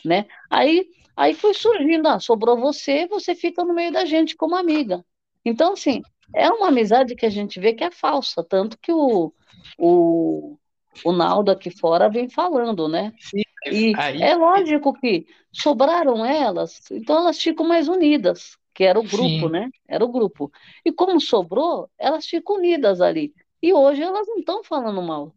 né? 0.03 0.25
Aí, 0.49 0.88
aí 1.15 1.33
foi 1.35 1.53
surgindo, 1.53 2.07
ah, 2.07 2.19
sobrou 2.19 2.57
você, 2.57 3.07
você 3.07 3.35
fica 3.35 3.63
no 3.63 3.73
meio 3.73 3.91
da 3.91 4.05
gente 4.05 4.35
como 4.35 4.55
amiga. 4.55 5.03
Então, 5.43 5.73
assim, 5.73 6.01
é 6.33 6.49
uma 6.49 6.69
amizade 6.69 7.15
que 7.15 7.25
a 7.25 7.29
gente 7.29 7.59
vê 7.59 7.73
que 7.73 7.83
é 7.83 7.91
falsa, 7.91 8.43
tanto 8.43 8.77
que 8.79 8.91
o, 8.91 9.31
o, 9.77 10.57
o 11.03 11.12
Naldo 11.12 11.51
aqui 11.51 11.69
fora 11.69 12.10
vem 12.10 12.29
falando, 12.29 12.88
né? 12.88 13.13
Sim, 13.19 13.43
e 13.65 13.93
aí... 13.97 14.21
é 14.21 14.36
lógico 14.36 14.93
que 14.93 15.25
sobraram 15.51 16.25
elas, 16.25 16.79
então 16.91 17.17
elas 17.17 17.39
ficam 17.39 17.67
mais 17.67 17.88
unidas, 17.88 18.58
que 18.73 18.84
era 18.84 18.99
o 18.99 19.03
grupo, 19.03 19.47
Sim. 19.47 19.49
né? 19.49 19.69
Era 19.88 20.03
o 20.03 20.12
grupo. 20.12 20.51
E 20.84 20.91
como 20.91 21.19
sobrou, 21.19 21.89
elas 21.97 22.25
ficam 22.25 22.58
unidas 22.58 23.01
ali. 23.01 23.34
E 23.62 23.73
hoje 23.73 24.01
elas 24.01 24.27
não 24.27 24.38
estão 24.38 24.63
falando 24.63 25.01
mal. 25.01 25.34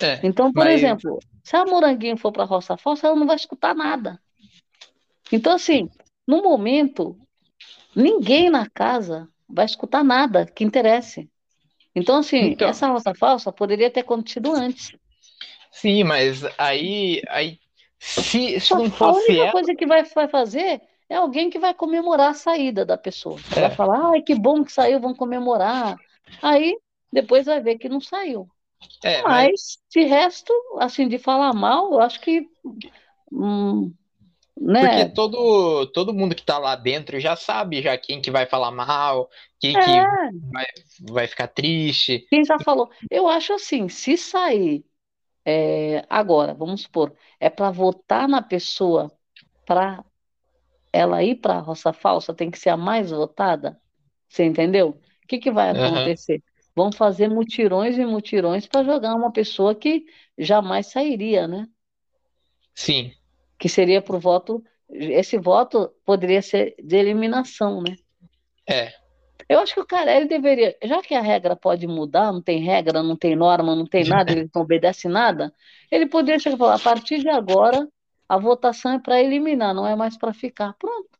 É, 0.00 0.20
então, 0.26 0.52
por 0.52 0.64
mas... 0.64 0.74
exemplo, 0.74 1.18
se 1.42 1.56
a 1.56 1.64
Moranguinho 1.64 2.16
for 2.16 2.32
para 2.32 2.42
a 2.42 2.46
Roça 2.46 2.76
Falsa, 2.76 3.06
ela 3.06 3.16
não 3.16 3.26
vai 3.26 3.36
escutar 3.36 3.74
nada. 3.74 4.20
Então, 5.30 5.54
assim, 5.54 5.88
no 6.26 6.42
momento, 6.42 7.16
ninguém 7.94 8.50
na 8.50 8.68
casa 8.68 9.28
vai 9.48 9.64
escutar 9.64 10.02
nada 10.02 10.46
que 10.46 10.64
interesse. 10.64 11.30
Então, 11.94 12.16
assim, 12.16 12.38
então... 12.38 12.68
essa 12.68 12.88
roça 12.88 13.14
falsa 13.14 13.52
poderia 13.52 13.90
ter 13.90 14.00
acontecido 14.00 14.52
antes. 14.52 14.96
Sim, 15.70 16.04
mas 16.04 16.42
aí, 16.58 17.22
aí 17.28 17.58
se, 17.98 18.58
se 18.60 18.74
não 18.74 18.90
fosse. 18.90 19.20
A 19.20 19.24
única 19.24 19.42
ela... 19.42 19.52
coisa 19.52 19.74
que 19.74 19.86
vai, 19.86 20.02
vai 20.04 20.28
fazer 20.28 20.80
é 21.08 21.16
alguém 21.16 21.50
que 21.50 21.58
vai 21.58 21.72
comemorar 21.72 22.30
a 22.30 22.34
saída 22.34 22.84
da 22.84 22.96
pessoa. 22.96 23.38
É. 23.56 23.60
Vai 23.62 23.70
falar, 23.70 24.10
ai, 24.10 24.22
que 24.22 24.34
bom 24.34 24.64
que 24.64 24.72
saiu, 24.72 25.00
vamos 25.00 25.18
comemorar. 25.18 25.96
Aí, 26.42 26.76
depois 27.12 27.46
vai 27.46 27.60
ver 27.60 27.78
que 27.78 27.88
não 27.88 28.00
saiu. 28.00 28.48
É, 29.02 29.22
mas, 29.22 29.48
mas, 29.50 29.78
de 29.90 30.02
resto, 30.04 30.52
assim, 30.78 31.08
de 31.08 31.18
falar 31.18 31.52
mal, 31.54 31.92
eu 31.92 32.00
acho 32.00 32.20
que. 32.20 32.46
Hum, 33.32 33.92
né? 34.64 34.88
Porque 34.88 35.14
todo, 35.14 35.86
todo 35.88 36.14
mundo 36.14 36.34
que 36.34 36.42
tá 36.42 36.56
lá 36.56 36.74
dentro 36.74 37.20
já 37.20 37.36
sabe 37.36 37.82
já 37.82 37.98
quem 37.98 38.22
que 38.22 38.30
vai 38.30 38.46
falar 38.46 38.70
mal, 38.70 39.28
quem 39.60 39.76
é. 39.76 39.80
que 39.80 39.90
vai, 40.50 40.66
vai 41.10 41.26
ficar 41.26 41.48
triste. 41.48 42.26
Quem 42.30 42.42
já 42.44 42.58
falou. 42.58 42.90
Eu 43.10 43.28
acho 43.28 43.52
assim, 43.52 43.90
se 43.90 44.16
sair 44.16 44.82
é, 45.44 46.06
agora, 46.08 46.54
vamos 46.54 46.82
supor, 46.82 47.14
é 47.38 47.50
para 47.50 47.70
votar 47.70 48.26
na 48.26 48.40
pessoa 48.40 49.12
para 49.66 50.02
ela 50.90 51.22
ir 51.22 51.34
para 51.34 51.56
a 51.56 51.60
roça 51.60 51.92
falsa, 51.92 52.32
tem 52.32 52.50
que 52.50 52.58
ser 52.58 52.70
a 52.70 52.76
mais 52.76 53.10
votada. 53.10 53.78
Você 54.28 54.44
entendeu? 54.44 54.98
O 55.22 55.26
que, 55.26 55.38
que 55.38 55.50
vai 55.50 55.70
acontecer? 55.70 56.36
Uhum. 56.36 56.64
Vão 56.74 56.92
fazer 56.92 57.28
mutirões 57.28 57.98
e 57.98 58.06
mutirões 58.06 58.66
para 58.66 58.82
jogar 58.82 59.14
uma 59.14 59.30
pessoa 59.30 59.74
que 59.74 60.06
jamais 60.38 60.86
sairia, 60.86 61.46
né? 61.46 61.68
Sim 62.74 63.12
que 63.58 63.68
seria 63.68 64.02
para 64.02 64.16
o 64.16 64.20
voto, 64.20 64.62
esse 64.90 65.38
voto 65.38 65.92
poderia 66.04 66.42
ser 66.42 66.74
de 66.82 66.96
eliminação, 66.96 67.82
né? 67.82 67.96
É. 68.68 68.92
Eu 69.48 69.60
acho 69.60 69.74
que 69.74 69.80
o 69.80 69.86
Carelli 69.86 70.26
deveria, 70.26 70.76
já 70.82 71.02
que 71.02 71.14
a 71.14 71.20
regra 71.20 71.54
pode 71.54 71.86
mudar, 71.86 72.32
não 72.32 72.40
tem 72.40 72.62
regra, 72.62 73.02
não 73.02 73.16
tem 73.16 73.36
norma, 73.36 73.74
não 73.76 73.86
tem 73.86 74.04
nada, 74.04 74.32
ele 74.32 74.50
não 74.54 74.62
obedece 74.62 75.06
nada, 75.06 75.52
ele 75.90 76.06
poderia 76.06 76.38
chegar 76.38 76.56
e 76.56 76.58
falar, 76.58 76.74
a 76.76 76.78
partir 76.78 77.18
de 77.18 77.28
agora, 77.28 77.86
a 78.28 78.38
votação 78.38 78.92
é 78.92 78.98
para 78.98 79.20
eliminar, 79.20 79.74
não 79.74 79.86
é 79.86 79.94
mais 79.94 80.16
para 80.16 80.32
ficar. 80.32 80.74
Pronto. 80.78 81.10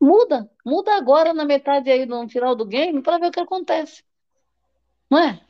Muda, 0.00 0.50
muda 0.64 0.96
agora 0.96 1.34
na 1.34 1.44
metade 1.44 1.90
aí 1.90 2.06
no 2.06 2.26
final 2.26 2.54
do 2.54 2.64
game 2.64 3.02
para 3.02 3.18
ver 3.18 3.26
o 3.26 3.30
que 3.30 3.40
acontece. 3.40 4.02
Não 5.10 5.18
é? 5.18 5.40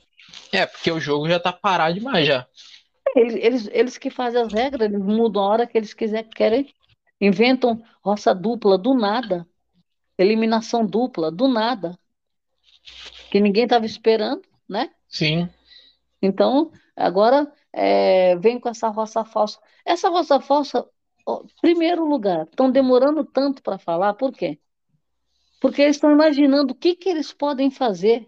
É, 0.52 0.66
porque 0.66 0.90
o 0.90 0.98
jogo 0.98 1.28
já 1.28 1.38
tá 1.38 1.52
parado 1.52 1.94
demais 1.94 2.26
já. 2.26 2.46
Eles, 3.14 3.34
eles, 3.34 3.70
eles 3.72 3.98
que 3.98 4.10
fazem 4.10 4.40
as 4.40 4.52
regras, 4.52 4.88
eles 4.88 5.02
mudam 5.02 5.42
a 5.42 5.46
hora 5.46 5.66
que 5.66 5.76
eles 5.76 5.92
quiser, 5.92 6.24
querem. 6.24 6.72
Inventam 7.20 7.82
roça 8.02 8.34
dupla 8.34 8.78
do 8.78 8.94
nada. 8.94 9.46
Eliminação 10.16 10.86
dupla 10.86 11.30
do 11.30 11.48
nada. 11.48 11.98
Que 13.30 13.40
ninguém 13.40 13.64
estava 13.64 13.84
esperando, 13.84 14.42
né? 14.68 14.90
Sim. 15.08 15.48
Então, 16.22 16.70
agora 16.96 17.52
é, 17.72 18.36
vem 18.36 18.58
com 18.58 18.68
essa 18.68 18.88
roça 18.88 19.24
falsa. 19.24 19.58
Essa 19.84 20.08
roça 20.08 20.40
falsa, 20.40 20.86
ó, 21.26 21.42
primeiro 21.60 22.04
lugar, 22.04 22.44
estão 22.44 22.70
demorando 22.70 23.24
tanto 23.24 23.62
para 23.62 23.78
falar, 23.78 24.14
por 24.14 24.32
quê? 24.32 24.58
Porque 25.60 25.82
eles 25.82 25.96
estão 25.96 26.10
imaginando 26.10 26.72
o 26.72 26.76
que, 26.76 26.94
que 26.94 27.08
eles 27.08 27.32
podem 27.32 27.70
fazer 27.70 28.26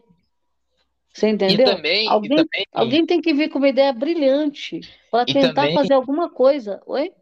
você 1.13 1.29
entendeu? 1.29 1.67
E 1.67 1.71
também, 1.71 2.09
alguém, 2.09 2.33
e 2.33 2.37
também... 2.37 2.67
alguém 2.73 3.07
tem 3.07 3.21
que 3.21 3.35
vir 3.35 3.51
com 3.51 3.59
uma 3.59 3.69
ideia 3.69 3.93
brilhante 3.93 4.81
para 5.11 5.27
tentar 5.27 5.53
também... 5.55 5.75
fazer 5.75 5.93
alguma 5.93 6.31
coisa. 6.31 6.81
Oi? 6.87 7.13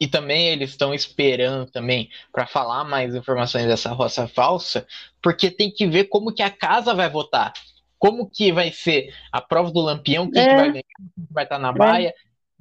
E 0.00 0.08
também 0.08 0.48
eles 0.48 0.70
estão 0.70 0.94
esperando 0.94 1.70
também 1.70 2.10
para 2.32 2.46
falar 2.46 2.84
mais 2.84 3.14
informações 3.14 3.66
dessa 3.66 3.92
roça 3.92 4.26
falsa, 4.26 4.86
porque 5.22 5.50
tem 5.50 5.70
que 5.70 5.86
ver 5.86 6.04
como 6.04 6.34
que 6.34 6.42
a 6.42 6.50
casa 6.50 6.94
vai 6.94 7.08
votar. 7.08 7.52
Como 7.98 8.28
que 8.28 8.50
vai 8.50 8.72
ser 8.72 9.14
a 9.30 9.40
prova 9.40 9.70
do 9.70 9.80
lampião, 9.80 10.28
quem 10.28 10.42
é. 10.42 10.48
que 10.48 10.54
vai 10.54 10.72
ganhar, 10.72 10.84
quem 10.96 11.26
vai 11.30 11.44
estar 11.44 11.58
na 11.58 11.68
é. 11.68 11.72
baia. 11.72 12.08
É. 12.08 12.14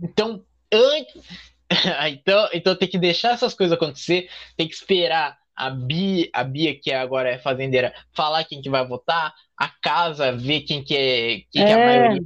Então, 0.03 0.43
antes... 0.71 1.51
então, 2.11 2.49
então 2.53 2.75
tem 2.75 2.89
que 2.89 2.99
deixar 2.99 3.31
essas 3.31 3.53
coisas 3.53 3.75
acontecer, 3.75 4.29
tem 4.57 4.67
que 4.67 4.75
esperar 4.75 5.40
a 5.55 5.69
Bia, 5.69 6.29
a 6.33 6.43
Bia, 6.43 6.79
que 6.79 6.91
agora 6.91 7.29
é 7.29 7.37
fazendeira, 7.37 7.93
falar 8.13 8.43
quem 8.45 8.61
que 8.61 8.69
vai 8.69 8.85
votar, 8.85 9.33
a 9.57 9.67
casa 9.67 10.31
ver 10.31 10.61
quem 10.61 10.83
que 10.83 10.95
é, 10.95 11.41
quem 11.51 11.63
é. 11.63 11.65
que 11.65 11.73
a 11.73 11.79
é. 11.79 11.85
maioria. 11.85 12.21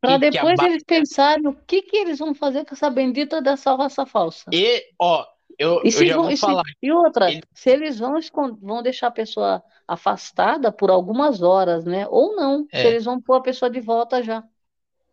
Para 0.00 0.18
depois 0.18 0.58
eles 0.60 0.82
pensarem 0.82 1.46
o 1.46 1.54
que, 1.54 1.82
que 1.82 1.96
eles 1.96 2.18
vão 2.18 2.34
fazer 2.34 2.64
com 2.64 2.74
essa 2.74 2.90
bendita 2.90 3.40
dessa 3.40 3.74
raça 3.74 4.04
falsa. 4.04 4.50
E, 4.52 4.84
ó, 4.98 5.26
eu, 5.58 5.80
e 5.84 5.88
eu 5.88 6.06
já 6.06 6.16
vão, 6.16 6.24
vou 6.26 6.36
falar. 6.36 6.62
e 6.82 6.92
outra, 6.92 7.28
se 7.54 7.70
eles 7.70 7.98
vão, 7.98 8.18
vão 8.60 8.82
deixar 8.82 9.06
a 9.06 9.12
pessoa 9.12 9.62
afastada 9.86 10.70
por 10.72 10.90
algumas 10.90 11.42
horas, 11.42 11.84
né? 11.84 12.06
Ou 12.08 12.36
não, 12.36 12.66
é. 12.70 12.82
se 12.82 12.86
eles 12.88 13.04
vão 13.04 13.20
pôr 13.20 13.36
a 13.36 13.42
pessoa 13.42 13.70
de 13.70 13.80
volta 13.80 14.22
já. 14.22 14.44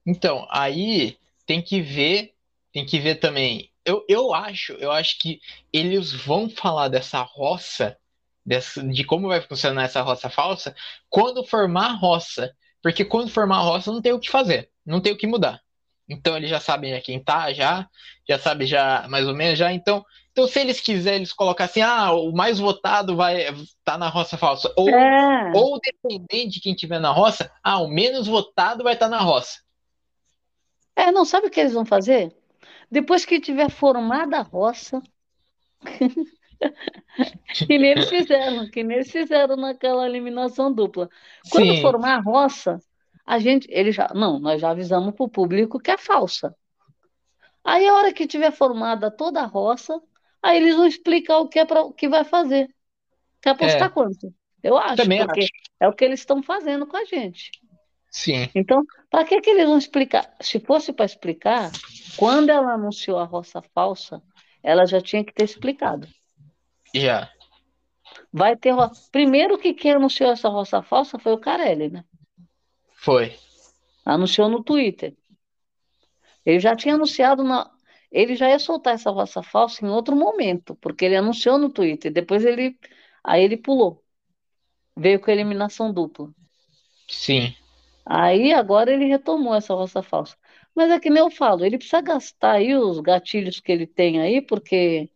Então, 0.05 0.47
aí 0.49 1.17
tem 1.45 1.61
que 1.61 1.81
ver, 1.81 2.33
tem 2.73 2.85
que 2.85 2.99
ver 2.99 3.15
também 3.15 3.70
eu, 3.85 4.05
eu 4.07 4.33
acho, 4.33 4.73
eu 4.73 4.91
acho 4.91 5.19
que 5.19 5.39
eles 5.71 6.11
vão 6.11 6.49
falar 6.49 6.87
dessa 6.87 7.21
roça, 7.21 7.97
dessa, 8.45 8.83
de 8.83 9.03
como 9.03 9.27
vai 9.27 9.41
funcionar 9.41 9.83
essa 9.83 10.01
roça 10.01 10.29
falsa, 10.29 10.75
quando 11.09 11.45
formar 11.45 11.91
a 11.91 11.95
roça. 11.95 12.53
Porque 12.81 13.05
quando 13.05 13.29
formar 13.29 13.57
a 13.57 13.61
roça 13.61 13.91
não 13.91 14.01
tem 14.01 14.11
o 14.11 14.19
que 14.19 14.31
fazer, 14.31 14.71
não 14.85 14.99
tem 14.99 15.13
o 15.13 15.17
que 15.17 15.27
mudar. 15.27 15.61
Então 16.09 16.35
eles 16.35 16.49
já 16.49 16.59
sabem 16.59 16.99
quem 17.01 17.23
tá, 17.23 17.53
já, 17.53 17.87
já 18.27 18.37
sabe 18.39 18.65
já 18.65 19.05
mais 19.07 19.27
ou 19.27 19.35
menos 19.35 19.57
já. 19.57 19.71
Então, 19.71 20.03
então 20.31 20.47
se 20.47 20.59
eles 20.59 20.81
quiserem, 20.81 21.19
eles 21.19 21.31
colocar 21.31 21.65
assim, 21.65 21.81
ah, 21.81 22.11
o 22.11 22.31
mais 22.31 22.59
votado 22.59 23.15
vai 23.15 23.45
tá 23.83 23.97
na 23.97 24.09
roça 24.09 24.37
falsa. 24.37 24.73
Ou, 24.75 24.89
é. 24.89 25.51
ou 25.55 25.79
dependendo 25.79 26.51
de 26.51 26.59
quem 26.59 26.73
tiver 26.73 26.99
na 26.99 27.11
roça, 27.11 27.51
ah, 27.63 27.79
o 27.79 27.87
menos 27.87 28.27
votado 28.27 28.83
vai 28.83 28.93
estar 28.93 29.09
tá 29.09 29.11
na 29.11 29.21
roça. 29.21 29.59
É, 30.95 31.11
não 31.11 31.23
sabe 31.23 31.47
o 31.47 31.49
que 31.49 31.59
eles 31.59 31.73
vão 31.73 31.85
fazer? 31.85 32.35
Depois 32.91 33.25
que 33.25 33.39
tiver 33.39 33.69
formada 33.71 34.37
a 34.37 34.41
roça, 34.41 35.01
que 37.65 37.77
nem 37.77 37.91
eles 37.91 38.09
fizeram, 38.09 38.69
que 38.69 38.83
nem 38.83 38.97
eles 38.97 39.11
fizeram 39.11 39.55
naquela 39.55 40.05
eliminação 40.07 40.71
dupla. 40.73 41.09
Quando 41.49 41.73
Sim. 41.73 41.81
formar 41.81 42.15
a 42.15 42.21
roça, 42.21 42.77
a 43.25 43.39
gente, 43.39 43.67
ele 43.71 43.91
já, 43.91 44.07
não, 44.13 44.39
nós 44.39 44.59
já 44.61 44.71
avisamos 44.71 45.13
para 45.15 45.25
o 45.25 45.29
público 45.29 45.79
que 45.79 45.91
é 45.91 45.97
falsa. 45.97 46.55
Aí 47.63 47.87
a 47.87 47.93
hora 47.95 48.13
que 48.13 48.27
tiver 48.27 48.51
formada 48.51 49.09
toda 49.11 49.41
a 49.41 49.45
roça, 49.45 49.99
Aí 50.43 50.57
eles 50.57 50.75
vão 50.75 50.87
explicar 50.87 51.37
o 51.37 51.47
que 51.47 51.59
é 51.59 51.65
para 51.65 51.81
o 51.83 51.93
que 51.93 52.09
vai 52.09 52.23
fazer. 52.23 52.67
Quer 53.41 53.51
apostar 53.51 53.89
É, 53.89 53.93
quanto? 53.93 54.33
Eu 54.63 54.77
acho, 54.77 54.95
também 54.95 55.19
porque 55.19 55.41
acho. 55.41 55.51
é 55.79 55.87
o 55.87 55.93
que 55.93 56.05
eles 56.05 56.21
estão 56.21 56.43
fazendo 56.43 56.87
com 56.87 56.97
a 56.97 57.05
gente. 57.05 57.51
Sim, 58.11 58.49
Então, 58.53 58.83
para 59.09 59.23
que 59.23 59.39
que 59.39 59.49
eles 59.49 59.65
vão 59.65 59.77
explicar? 59.77 60.35
Se 60.41 60.59
fosse 60.59 60.91
para 60.91 61.05
explicar, 61.05 61.71
quando 62.17 62.49
ela 62.49 62.73
anunciou 62.73 63.17
a 63.17 63.23
roça 63.23 63.61
falsa, 63.73 64.21
ela 64.61 64.85
já 64.85 64.99
tinha 64.99 65.23
que 65.23 65.33
ter 65.33 65.45
explicado. 65.45 66.07
já. 66.93 67.31
Vai 68.31 68.57
ter 68.57 68.71
ro... 68.71 68.91
Primeiro 69.11 69.57
que 69.57 69.73
quem 69.73 69.93
anunciou 69.93 70.29
essa 70.29 70.49
roça 70.49 70.81
falsa 70.83 71.17
foi 71.17 71.31
o 71.31 71.37
Carelli, 71.37 71.89
né? 71.89 72.03
Foi. 72.95 73.33
Anunciou 74.05 74.49
no 74.49 74.61
Twitter. 74.61 75.15
Ele 76.45 76.59
já 76.59 76.75
tinha 76.75 76.95
anunciado 76.95 77.43
na... 77.43 77.71
Ele 78.11 78.35
já 78.35 78.49
ia 78.49 78.59
soltar 78.59 78.95
essa 78.95 79.09
roça 79.09 79.41
falsa 79.41 79.85
em 79.85 79.89
outro 79.89 80.17
momento, 80.17 80.75
porque 80.75 81.05
ele 81.05 81.15
anunciou 81.15 81.57
no 81.57 81.69
Twitter. 81.69 82.11
Depois 82.11 82.43
ele, 82.43 82.77
aí 83.23 83.41
ele 83.41 83.55
pulou, 83.55 84.03
veio 84.97 85.19
com 85.19 85.29
a 85.29 85.33
eliminação 85.33 85.93
dupla. 85.93 86.29
Sim. 87.07 87.55
Aí 88.05 88.53
agora 88.53 88.91
ele 88.91 89.05
retomou 89.05 89.53
essa 89.55 89.73
roça 89.73 90.01
falsa. 90.01 90.35
Mas 90.75 90.89
é 90.91 90.99
que 90.99 91.09
nem 91.09 91.19
eu 91.19 91.29
falo, 91.31 91.65
ele 91.65 91.77
precisa 91.77 92.01
gastar 92.01 92.53
aí 92.53 92.75
os 92.75 92.99
gatilhos 92.99 93.59
que 93.59 93.71
ele 93.71 93.85
tem 93.85 94.21
aí, 94.21 94.41
porque 94.41 95.09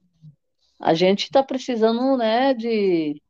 a 0.79 0.93
gente 0.93 1.23
está 1.23 1.41
precisando, 1.41 2.17
né, 2.17 2.53
de, 2.53 3.21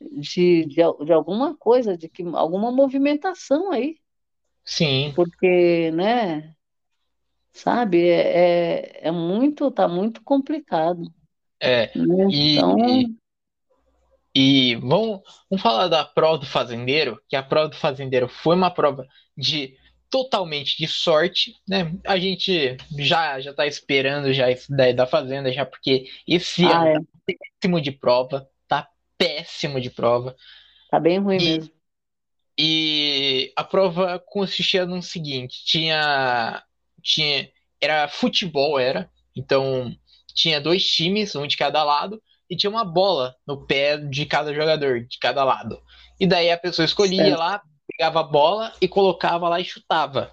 de, 0.00 0.64
de, 0.66 0.76
de 1.04 1.12
alguma 1.12 1.54
coisa, 1.56 1.96
de 1.96 2.08
que, 2.08 2.22
alguma 2.22 2.72
movimentação 2.72 3.70
aí, 3.70 3.96
Sim. 4.64 5.12
porque, 5.14 5.90
né, 5.92 6.54
sabe, 7.52 8.08
é, 8.08 9.02
é, 9.04 9.08
é 9.08 9.10
muito, 9.10 9.70
tá 9.70 9.86
muito 9.86 10.22
complicado, 10.22 11.02
É. 11.60 11.86
né? 11.96 12.26
E, 12.30 12.56
Então, 12.56 12.76
e 12.78 13.21
vamos, 14.80 15.20
vamos 15.50 15.62
falar 15.62 15.88
da 15.88 16.04
prova 16.04 16.38
do 16.38 16.46
fazendeiro, 16.46 17.20
que 17.28 17.36
a 17.36 17.42
prova 17.42 17.68
do 17.68 17.76
fazendeiro 17.76 18.28
foi 18.28 18.54
uma 18.56 18.70
prova 18.70 19.06
de 19.36 19.76
totalmente 20.10 20.76
de 20.76 20.86
sorte, 20.86 21.54
né? 21.66 21.90
A 22.06 22.18
gente 22.18 22.76
já 22.98 23.40
já 23.40 23.52
tá 23.54 23.66
esperando 23.66 24.32
já 24.32 24.50
isso 24.50 24.66
daí 24.74 24.92
da 24.92 25.06
fazenda 25.06 25.50
já 25.52 25.64
porque 25.64 26.04
esse 26.28 26.64
ah, 26.66 26.82
ano 26.82 26.86
é, 26.86 26.94
tá 26.98 27.04
péssimo 27.26 27.80
de 27.80 27.92
prova, 27.92 28.48
tá 28.68 28.88
péssimo 29.16 29.80
de 29.80 29.90
prova. 29.90 30.36
tá 30.90 31.00
bem 31.00 31.18
ruim 31.18 31.38
E, 31.38 31.38
mesmo. 31.40 31.72
e 32.58 33.52
a 33.56 33.64
prova 33.64 34.18
consistia 34.18 34.84
no 34.86 35.02
seguinte, 35.02 35.64
tinha 35.64 36.62
tinha 37.02 37.50
era 37.80 38.06
futebol 38.06 38.78
era, 38.78 39.10
então 39.34 39.94
tinha 40.34 40.60
dois 40.60 40.86
times, 40.86 41.34
um 41.34 41.46
de 41.46 41.56
cada 41.56 41.82
lado 41.82 42.22
e 42.52 42.56
tinha 42.56 42.68
uma 42.68 42.84
bola 42.84 43.34
no 43.46 43.66
pé 43.66 43.96
de 43.96 44.26
cada 44.26 44.52
jogador, 44.52 45.06
de 45.06 45.18
cada 45.18 45.42
lado. 45.42 45.80
E 46.20 46.26
daí 46.26 46.50
a 46.50 46.58
pessoa 46.58 46.84
escolhia 46.84 47.24
Certo. 47.24 47.38
lá, 47.38 47.62
pegava 47.88 48.20
a 48.20 48.24
bola 48.24 48.74
e 48.78 48.86
colocava 48.86 49.48
lá 49.48 49.58
e 49.58 49.64
chutava. 49.64 50.30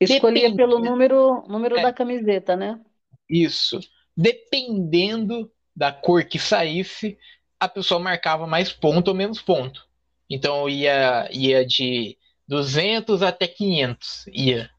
Escolhia 0.00 0.56
pelo 0.56 0.76
Depende, 0.76 0.88
número, 0.88 1.44
número 1.46 1.76
é, 1.78 1.82
da 1.82 1.92
camiseta, 1.92 2.56
né? 2.56 2.80
isso. 3.28 3.78
Dependendo 4.16 5.52
da 5.76 5.92
cor 5.92 6.24
que 6.24 6.38
saísse, 6.38 7.18
a 7.60 7.68
pessoa 7.68 8.00
marcava 8.00 8.46
mais 8.46 8.72
ponto 8.72 9.08
ou 9.08 9.14
menos 9.14 9.42
ponto. 9.42 9.86
Então 10.30 10.66
ia, 10.66 11.28
ia 11.30 11.66
de 11.66 12.16
200 12.48 13.22
até 13.22 13.46
500, 13.46 14.24
ia. 14.32 14.70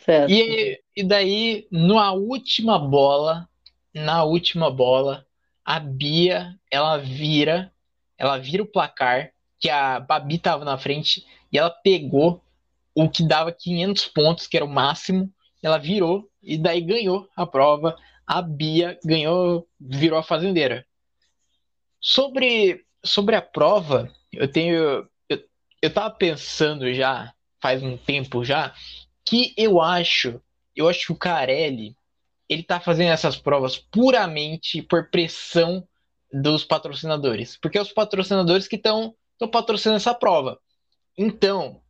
Certo. 0.00 0.28
E, 0.28 0.82
e 0.96 1.04
daí, 1.04 1.68
na 1.70 2.12
última 2.12 2.80
bola, 2.80 3.48
na 3.94 4.24
última 4.24 4.70
bola, 4.70 5.26
a 5.64 5.78
Bia, 5.78 6.58
ela 6.70 6.96
vira, 6.98 7.72
ela 8.18 8.36
vira 8.38 8.62
o 8.62 8.66
placar, 8.66 9.32
que 9.58 9.70
a 9.70 10.00
Babi 10.00 10.38
tava 10.38 10.64
na 10.64 10.76
frente, 10.76 11.24
e 11.50 11.56
ela 11.56 11.70
pegou 11.70 12.42
o 12.94 13.08
que 13.08 13.26
dava 13.26 13.50
500 13.52 14.06
pontos, 14.08 14.46
que 14.46 14.56
era 14.56 14.66
o 14.66 14.68
máximo, 14.68 15.32
ela 15.62 15.78
virou, 15.78 16.28
e 16.42 16.58
daí 16.58 16.80
ganhou 16.80 17.28
a 17.34 17.46
prova. 17.46 17.96
A 18.26 18.42
Bia 18.42 18.98
ganhou, 19.04 19.66
virou 19.80 20.18
a 20.18 20.22
fazendeira. 20.22 20.86
Sobre, 22.00 22.84
sobre 23.02 23.36
a 23.36 23.42
prova, 23.42 24.12
eu 24.32 24.46
tenho. 24.46 25.08
Eu, 25.28 25.42
eu 25.80 25.92
tava 25.92 26.10
pensando 26.10 26.92
já, 26.92 27.32
faz 27.60 27.82
um 27.82 27.96
tempo 27.96 28.44
já, 28.44 28.74
que 29.24 29.54
eu 29.56 29.80
acho, 29.80 30.40
eu 30.76 30.88
acho 30.88 31.06
que 31.06 31.12
o 31.12 31.16
Carelli, 31.16 31.96
ele 32.48 32.62
tá 32.62 32.80
fazendo 32.80 33.10
essas 33.10 33.36
provas 33.36 33.76
puramente 33.76 34.82
por 34.82 35.10
pressão 35.10 35.86
dos 36.32 36.64
patrocinadores, 36.64 37.56
porque 37.56 37.78
é 37.78 37.82
os 37.82 37.92
patrocinadores 37.92 38.66
que 38.66 38.76
estão 38.76 39.14
patrocinando 39.52 39.96
essa 39.96 40.14
prova. 40.14 40.58
Então, 41.16 41.80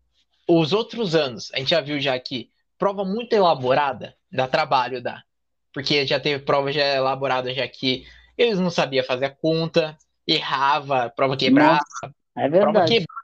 os 0.47 0.73
outros 0.73 1.15
anos, 1.15 1.51
a 1.55 1.59
gente 1.59 1.71
já 1.71 1.81
viu 1.81 1.99
já 1.99 2.19
que 2.19 2.51
prova 2.79 3.05
muito 3.05 3.33
elaborada 3.33 4.15
dá 4.31 4.49
trabalho, 4.49 5.03
dá. 5.03 5.23
Porque 5.73 6.07
já 6.07 6.21
teve 6.21 6.45
prova 6.45 6.73
já 6.73 6.85
elaborada 6.85 7.55
já 7.55 7.67
que 7.67 8.05
eles 8.37 8.59
não 8.59 8.71
sabiam 8.71 9.05
fazer 9.05 9.27
a 9.27 9.31
conta, 9.31 9.97
errava, 10.27 11.11
prova 11.15 11.37
quebrava, 11.37 11.79
Nossa, 11.79 12.15
é 12.37 12.49
prova 12.49 12.85
quebrava. 12.85 13.15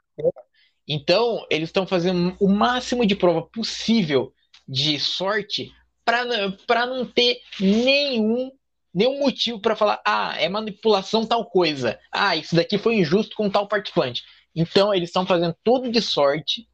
Então, 0.87 1.45
eles 1.49 1.69
estão 1.69 1.85
fazendo 1.85 2.35
o 2.39 2.49
máximo 2.49 3.05
de 3.05 3.15
prova 3.15 3.41
possível 3.41 4.33
de 4.67 4.99
sorte 4.99 5.71
para 6.05 6.85
não 6.85 7.05
ter 7.05 7.39
nenhum 7.59 8.51
nenhum 8.93 9.19
motivo 9.19 9.57
para 9.61 9.73
falar, 9.73 10.01
ah, 10.05 10.35
é 10.37 10.49
manipulação 10.49 11.25
tal 11.25 11.45
coisa. 11.45 11.97
Ah, 12.11 12.35
isso 12.35 12.55
daqui 12.55 12.77
foi 12.77 12.95
injusto 12.95 13.35
com 13.37 13.49
tal 13.49 13.65
participante. 13.65 14.21
Então, 14.53 14.93
eles 14.93 15.07
estão 15.07 15.25
fazendo 15.25 15.55
tudo 15.63 15.89
de 15.89 16.01
sorte 16.01 16.67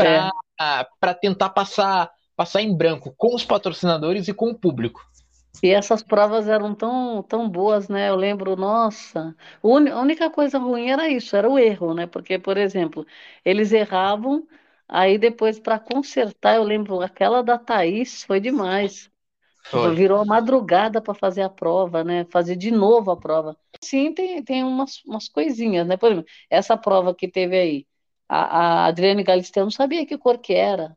É. 0.00 0.28
para 0.98 1.14
tentar 1.14 1.50
passar 1.50 2.10
passar 2.36 2.62
em 2.62 2.74
branco 2.74 3.14
com 3.18 3.34
os 3.34 3.44
patrocinadores 3.44 4.26
e 4.26 4.32
com 4.32 4.50
o 4.50 4.58
público. 4.58 5.00
E 5.62 5.68
essas 5.68 6.02
provas 6.02 6.48
eram 6.48 6.74
tão, 6.74 7.22
tão 7.22 7.48
boas, 7.48 7.88
né? 7.88 8.08
Eu 8.08 8.16
lembro, 8.16 8.56
nossa, 8.56 9.36
a 9.62 9.68
única 10.00 10.30
coisa 10.30 10.58
ruim 10.58 10.90
era 10.90 11.08
isso, 11.08 11.36
era 11.36 11.50
o 11.50 11.58
erro, 11.58 11.92
né? 11.92 12.06
Porque, 12.06 12.38
por 12.38 12.56
exemplo, 12.56 13.06
eles 13.44 13.72
erravam, 13.72 14.46
aí 14.90 15.18
depois 15.18 15.58
para 15.60 15.78
consertar, 15.80 16.56
eu 16.56 16.64
lembro, 16.64 17.00
aquela 17.02 17.42
da 17.42 17.58
Thaís 17.58 18.24
foi 18.24 18.40
demais. 18.40 19.10
Foi. 19.70 19.96
Virou 19.96 20.20
a 20.20 20.24
madrugada 20.26 21.00
para 21.02 21.14
fazer 21.14 21.42
a 21.42 21.50
prova, 21.50 22.04
né? 22.04 22.24
Fazer 22.26 22.56
de 22.56 22.70
novo 22.70 23.10
a 23.10 23.16
prova. 23.18 23.56
Sim, 23.82 24.12
tem, 24.14 24.42
tem 24.44 24.64
umas, 24.64 25.02
umas 25.04 25.28
coisinhas, 25.28 25.86
né? 25.86 25.96
Por 25.96 26.12
exemplo, 26.12 26.30
essa 26.50 26.76
prova 26.76 27.14
que 27.14 27.28
teve 27.28 27.58
aí, 27.58 27.86
a, 28.28 28.84
a 28.84 28.86
Adriane 28.86 29.22
Galisteu 29.24 29.64
não 29.64 29.70
sabia 29.70 30.06
que 30.06 30.18
cor 30.18 30.38
que 30.38 30.54
era, 30.54 30.96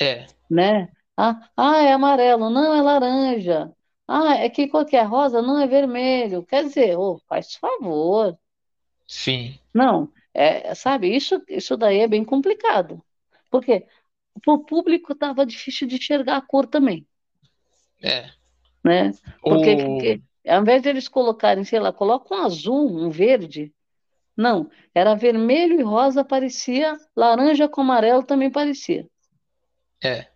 É, 0.00 0.26
né? 0.50 0.90
Ah, 1.16 1.48
ah, 1.56 1.76
é 1.82 1.92
amarelo, 1.92 2.50
não, 2.50 2.74
é 2.74 2.82
laranja. 2.82 3.72
Ah, 4.08 4.34
é 4.36 4.50
que 4.50 4.68
cor 4.68 4.84
que 4.86 4.96
é 4.96 5.02
rosa? 5.02 5.40
Não, 5.42 5.58
é 5.60 5.66
vermelho. 5.66 6.44
Quer 6.44 6.64
dizer, 6.64 6.96
ô, 6.98 7.18
faz 7.28 7.54
favor. 7.56 8.38
sim. 9.06 9.58
Não, 9.72 10.12
é, 10.34 10.74
sabe, 10.74 11.14
isso, 11.16 11.42
isso 11.48 11.76
daí 11.76 12.00
é 12.00 12.08
bem 12.08 12.24
complicado. 12.24 13.02
Porque 13.50 13.86
para 14.44 14.54
o 14.54 14.64
público 14.64 15.12
estava 15.14 15.46
difícil 15.46 15.88
de 15.88 15.96
enxergar 15.96 16.38
a 16.38 16.42
cor 16.42 16.66
também, 16.68 17.06
É. 18.02 18.30
né? 18.84 19.12
Porque 19.46 19.76
O... 19.76 19.96
que- 19.98 20.22
ao 20.46 20.60
invés 20.62 20.82
de 20.82 20.88
eles 20.90 21.08
colocarem, 21.08 21.64
sei 21.64 21.80
lá, 21.80 21.92
coloca 21.92 22.34
um 22.34 22.38
azul, 22.38 22.86
um 22.98 23.10
verde. 23.10 23.72
Não, 24.36 24.70
era 24.94 25.14
vermelho 25.16 25.80
e 25.80 25.84
rosa, 25.84 26.24
parecia, 26.24 26.98
laranja 27.16 27.68
com 27.68 27.82
amarelo 27.82 28.24
também 28.24 28.50
parecia. 28.50 29.08
É, 30.02 30.28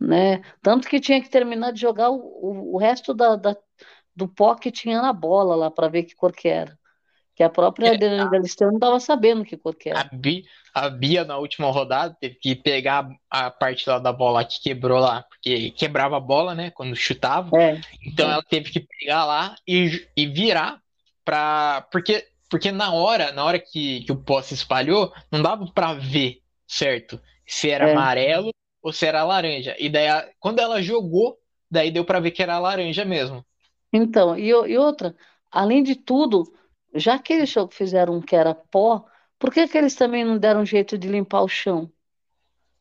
né? 0.00 0.42
Tanto 0.62 0.88
que 0.88 1.00
tinha 1.00 1.22
que 1.22 1.30
terminar 1.30 1.72
de 1.72 1.80
jogar 1.80 2.10
o, 2.10 2.16
o, 2.16 2.74
o 2.74 2.78
resto 2.78 3.14
da, 3.14 3.36
da- 3.36 3.56
do 4.16 4.28
pó 4.28 4.54
que 4.54 4.70
tinha 4.72 5.00
na 5.02 5.12
bola 5.12 5.56
lá 5.56 5.70
para 5.70 5.88
ver 5.88 6.04
que 6.04 6.14
cor 6.16 6.32
que 6.34 6.48
era. 6.48 6.78
Que 7.34 7.42
a 7.42 7.48
própria 7.50 7.88
É, 7.88 7.94
Adriana 7.94 8.30
Galisteu 8.30 8.68
não 8.68 8.76
estava 8.76 9.00
sabendo 9.00 9.44
que 9.44 9.56
cor 9.56 9.74
que 9.74 9.88
a, 9.90 10.00
era. 10.00 10.10
Bi- 10.12 10.44
a 10.74 10.88
Bia 10.88 11.24
na 11.24 11.38
última 11.38 11.70
rodada 11.70 12.16
teve 12.20 12.34
que 12.36 12.54
pegar 12.54 13.08
a 13.30 13.50
parte 13.50 13.88
lá 13.88 13.98
da 13.98 14.12
bola 14.12 14.44
que 14.44 14.60
quebrou 14.60 14.98
lá, 14.98 15.22
porque 15.22 15.70
quebrava 15.72 16.16
a 16.16 16.20
bola, 16.20 16.54
né, 16.54 16.70
quando 16.70 16.94
chutava. 16.96 17.50
É, 17.58 17.80
Então 18.06 18.28
é. 18.28 18.34
ela 18.34 18.42
teve 18.42 18.70
que 18.70 18.80
pegar 18.80 19.24
lá 19.24 19.54
e, 19.66 20.06
e 20.16 20.26
virar 20.26 20.80
para 21.24 21.82
porque 21.90 22.26
porque 22.50 22.70
na 22.70 22.92
hora, 22.92 23.32
na 23.32 23.44
hora 23.44 23.58
que, 23.58 24.02
que 24.04 24.12
o 24.12 24.16
pó 24.16 24.42
se 24.42 24.52
espalhou, 24.52 25.10
não 25.30 25.40
dava 25.42 25.66
para 25.72 25.94
ver, 25.94 26.42
certo? 26.66 27.18
Se 27.46 27.70
era 27.70 27.88
É. 27.88 27.92
amarelo 27.92 28.50
ou 28.82 28.92
se 28.92 29.06
era 29.06 29.24
laranja. 29.24 29.74
E 29.78 29.88
daí 29.88 30.06
a- 30.08 30.28
quando 30.38 30.58
ela 30.60 30.82
jogou, 30.82 31.38
daí 31.70 31.90
deu 31.90 32.04
para 32.04 32.20
ver 32.20 32.30
que 32.30 32.42
era 32.42 32.58
laranja 32.58 33.04
mesmo. 33.06 33.42
Então, 33.92 34.36
e, 34.38 34.48
e 34.48 34.78
outra, 34.78 35.14
além 35.50 35.82
de 35.82 35.94
tudo, 35.96 36.52
já 36.94 37.18
que 37.18 37.32
eles 37.32 37.52
fizeram 37.70 38.14
um 38.16 38.20
que 38.20 38.36
era 38.36 38.54
pó, 38.54 39.04
por 39.38 39.52
que 39.52 39.66
que 39.68 39.78
eles 39.78 39.94
também 39.94 40.24
não 40.24 40.38
deram 40.38 40.64
jeito 40.64 40.96
de 40.98 41.08
limpar 41.08 41.42
o 41.42 41.48
chão? 41.48 41.90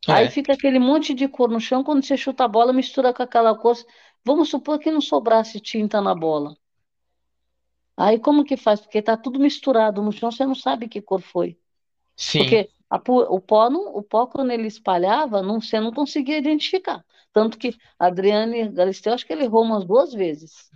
Aí 0.08 0.28
É, 0.28 0.30
fica 0.30 0.54
aquele 0.54 0.80
monte 0.80 1.14
de 1.14 1.28
cor 1.28 1.50
no 1.50 1.60
chão, 1.60 1.84
quando 1.84 2.04
você 2.04 2.18
chuta 2.18 2.44
a 2.44 2.48
bola, 2.48 2.74
mistura 2.74 3.14
com 3.14 3.24
aquela 3.24 3.56
cor, 3.56 3.78
Vamos 4.24 4.50
supor 4.50 4.78
que 4.80 4.92
não 4.92 5.02
sobrasse 5.02 5.60
tinta 5.60 6.00
na 6.00 6.14
bola. 6.14 6.56
Aí 7.98 8.20
como 8.20 8.44
que 8.44 8.58
faz? 8.58 8.80
Porque 8.82 9.02
tá 9.02 9.18
tudo 9.18 9.40
misturado 9.40 10.02
no 10.02 10.12
chão, 10.12 10.32
você 10.32 10.46
não 10.46 10.56
sabe 10.56 10.88
que 10.88 11.02
cor 11.02 11.22
foi. 11.22 11.58
Sim. 12.16 12.40
Porque 12.40 12.70
a, 12.90 12.98
o 13.30 13.40
pó, 13.40 13.70
não, 13.70 13.96
o 13.96 14.04
pó, 14.04 14.28
quando 14.28 14.52
ele 14.52 14.68
espalhava, 14.68 15.42
não, 15.42 15.62
você 15.62 15.80
não 15.80 15.92
conseguia 15.94 16.38
identificar. 16.38 17.06
Tanto 17.34 17.58
que 17.58 17.76
Adriane 18.00 18.70
Galisteu, 18.70 19.14
acho 19.14 19.26
que 19.26 19.34
ele 19.34 19.46
errou 19.46 19.64
umas 19.64 19.86
duas 19.86 20.14
vezes. 20.14 20.72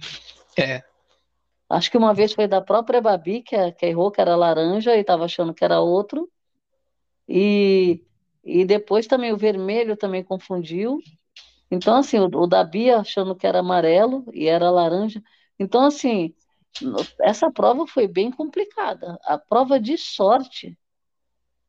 É. 0.57 0.83
Acho 1.69 1.89
que 1.89 1.97
uma 1.97 2.13
vez 2.13 2.33
foi 2.33 2.47
da 2.47 2.61
própria 2.61 3.01
Babi, 3.01 3.41
que, 3.41 3.71
que 3.73 3.85
errou 3.85 4.11
que 4.11 4.21
era 4.21 4.35
laranja 4.35 4.95
e 4.95 5.01
estava 5.01 5.25
achando 5.25 5.53
que 5.53 5.63
era 5.63 5.79
outro. 5.79 6.29
E, 7.27 8.03
e 8.43 8.65
depois 8.65 9.07
também 9.07 9.33
o 9.33 9.37
vermelho 9.37 9.97
também 9.97 10.23
confundiu. 10.23 10.99
Então, 11.71 11.95
assim, 11.95 12.19
o, 12.19 12.25
o 12.25 12.47
da 12.47 12.63
Bia 12.63 12.99
achando 12.99 13.35
que 13.35 13.47
era 13.47 13.59
amarelo 13.59 14.25
e 14.33 14.47
era 14.47 14.69
laranja. 14.69 15.21
Então, 15.59 15.83
assim, 15.85 16.35
essa 17.21 17.51
prova 17.51 17.87
foi 17.87 18.07
bem 18.07 18.31
complicada. 18.31 19.17
A 19.23 19.37
prova 19.37 19.79
de 19.79 19.97
sorte, 19.97 20.77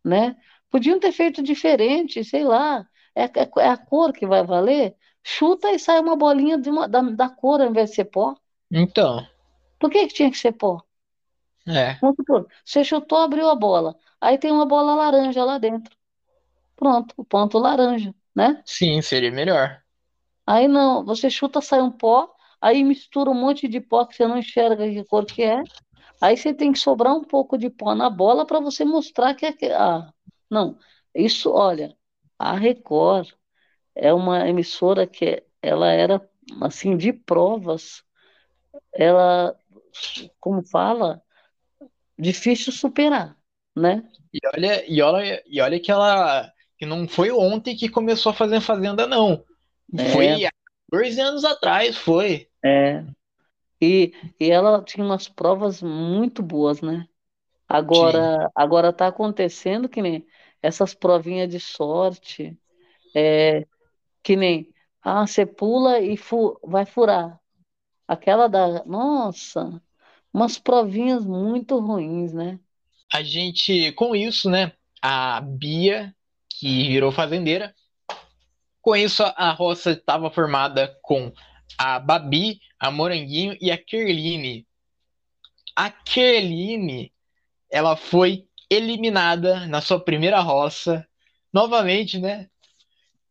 né? 0.05 0.37
Podiam 0.71 1.01
ter 1.01 1.13
feito 1.13 1.43
diferente, 1.43 2.23
sei 2.23 2.45
lá. 2.45 2.87
É, 3.15 3.25
é, 3.25 3.51
é 3.59 3.69
a 3.69 3.77
cor 3.77 4.13
que 4.13 4.27
vai 4.27 4.45
valer? 4.45 4.95
Chuta 5.23 5.73
e 5.73 5.79
sai 5.79 6.01
uma 6.01 6.17
bolinha 6.17 6.61
uma, 6.67 6.87
da, 6.87 7.01
da 7.01 7.29
cor 7.29 7.61
ao 7.61 7.69
invés 7.69 7.91
de 7.91 7.97
ser 7.97 8.05
pó. 8.07 8.35
Então. 8.71 9.27
Por 9.79 9.91
que, 9.91 10.07
que 10.07 10.15
tinha 10.15 10.31
que 10.31 10.39
ser 10.39 10.53
pó? 10.53 10.83
É. 11.67 11.99
Vamos 12.01 12.17
supor, 12.17 12.47
você 12.65 12.85
chutou, 12.85 13.19
abriu 13.19 13.49
a 13.49 13.55
bola. 13.55 13.97
Aí 14.21 14.39
tem 14.39 14.51
uma 14.53 14.67
bola 14.67 14.95
laranja 14.95 15.45
lá 15.45 15.59
dentro. 15.59 15.97
Pronto, 16.77 17.15
o 17.17 17.25
ponto 17.25 17.59
laranja, 17.59 18.15
né? 18.35 18.65
Sim, 18.65 19.01
seria 19.03 19.31
melhor. 19.33 19.83
Aí 20.47 20.69
não, 20.69 21.05
você 21.05 21.29
chuta, 21.31 21.61
sai 21.61 21.81
um 21.81 21.91
pó, 21.91 22.33
aí 22.61 22.85
mistura 22.85 23.31
um 23.31 23.35
monte 23.35 23.69
de 23.69 23.81
pó 23.81 24.05
que 24.05 24.15
você 24.15 24.27
não 24.27 24.39
enxerga 24.39 24.89
que 24.89 25.05
cor 25.05 25.25
que 25.27 25.43
é. 25.43 25.62
Aí 26.21 26.37
você 26.37 26.55
tem 26.55 26.73
que 26.73 26.79
sobrar 26.79 27.15
um 27.15 27.25
pouco 27.25 27.59
de 27.59 27.71
pó 27.71 27.95
na 27.95 28.11
bola 28.11 28.47
para 28.47 28.61
você 28.61 28.85
mostrar 28.85 29.35
que 29.35 29.47
é. 29.47 29.75
Ah, 29.75 30.12
não, 30.51 30.79
isso, 31.15 31.51
olha, 31.53 31.97
a 32.39 32.55
Record 32.55 33.31
é 33.95 34.12
uma 34.15 34.49
emissora 34.49 35.07
que 35.07 35.45
ela 35.62 35.91
era 35.93 36.21
assim 36.62 36.97
de 36.97 37.12
provas. 37.12 38.05
Ela, 38.93 39.59
como 40.41 40.63
fala, 40.63 41.23
difícil 42.19 42.73
superar, 42.73 43.37
né? 43.75 44.09
E 44.33 44.41
olha, 44.55 44.85
e 44.91 45.03
olha, 45.03 45.43
e 45.47 45.61
olha 45.61 45.81
que 45.81 45.91
ela 45.91 46.53
que 46.79 46.85
não 46.85 47.09
foi 47.09 47.31
ontem 47.31 47.77
que 47.77 47.89
começou 47.89 48.31
a 48.31 48.35
fazer 48.35 48.61
fazenda, 48.61 49.07
não. 49.07 49.45
É. 49.97 50.09
Foi 50.11 50.45
há 50.45 50.51
14 50.91 51.21
anos 51.21 51.45
atrás, 51.45 51.97
foi. 51.97 52.49
É. 52.65 53.05
E, 53.81 54.13
e 54.39 54.51
ela 54.51 54.83
tinha 54.83 55.05
umas 55.05 55.29
provas 55.29 55.83
muito 55.83 56.43
boas, 56.43 56.81
né? 56.81 57.07
Agora, 57.69 58.51
agora 58.55 58.93
tá 58.93 59.09
acontecendo 59.09 59.89
que 59.89 60.01
nem 60.01 60.27
essas 60.63 60.95
provinhas 60.95 61.51
de 61.51 61.61
sorte, 61.61 62.59
é, 63.15 63.67
que 64.23 64.37
nem, 64.37 64.73
ah, 65.03 65.27
você 65.27 65.45
pula 65.45 66.01
e 66.01 66.17
fu 66.17 66.59
vai 66.63 66.87
furar. 66.87 67.41
Aquela 68.07 68.49
da, 68.49 68.85
nossa, 68.85 69.83
umas 70.37 70.57
provinhas 70.59 71.25
muito 71.25 71.79
ruins, 71.79 72.35
né? 72.35 72.61
A 73.11 73.22
gente, 73.22 73.90
com 73.92 74.14
isso, 74.14 74.51
né, 74.51 74.72
a 75.01 75.40
Bia, 75.40 76.14
que 76.51 76.88
virou 76.88 77.11
fazendeira, 77.11 77.75
com 78.83 78.94
isso 78.94 79.22
a 79.22 79.51
roça 79.53 79.92
estava 79.92 80.31
formada 80.31 80.94
com 81.01 81.33
a 81.79 81.99
Babi, 81.99 82.61
a 82.79 82.90
Moranguinho 82.90 83.57
e 83.62 83.70
a 83.70 83.79
Kerline. 83.79 84.66
A 85.75 85.90
Kerline, 85.90 87.11
ela 87.70 87.96
foi 87.96 88.46
eliminada 88.68 89.66
na 89.66 89.81
sua 89.81 89.99
primeira 89.99 90.40
roça, 90.40 91.09
novamente, 91.51 92.18
né? 92.18 92.51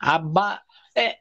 A 0.00 0.18
ba... 0.18 0.60
é, 0.96 1.18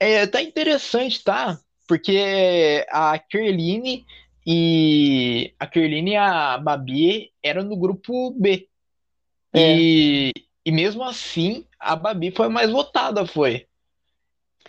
é 0.00 0.26
tá 0.26 0.42
interessante, 0.42 1.22
tá? 1.22 1.60
Porque 1.86 2.84
a 2.90 3.16
Kerline 3.20 4.04
e 4.44 5.54
a 5.60 5.68
Kerline 5.68 6.10
e 6.10 6.16
a 6.16 6.58
Babi 6.58 7.30
eram 7.40 7.62
no 7.62 7.76
grupo 7.76 8.32
B. 8.32 8.68
É. 9.52 9.78
E, 9.78 10.32
e 10.66 10.72
mesmo 10.72 11.04
assim, 11.04 11.64
a 11.78 11.94
Babi 11.94 12.32
foi 12.32 12.48
mais 12.48 12.68
votada, 12.68 13.24
foi. 13.24 13.68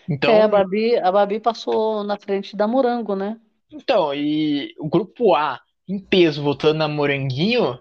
Então, 0.09 0.35
É, 0.35 0.41
a 0.43 0.47
Babi, 0.47 0.95
a 0.97 1.11
Babi 1.11 1.39
passou 1.39 2.03
na 2.03 2.17
frente 2.17 2.55
da 2.55 2.67
Morango, 2.67 3.15
né? 3.15 3.39
então, 3.71 4.13
e 4.13 4.73
o 4.79 4.87
grupo 4.87 5.35
A 5.35 5.59
em 5.87 5.99
peso 5.99 6.41
votando 6.43 6.79
na 6.79 6.87
Moranguinho, 6.87 7.79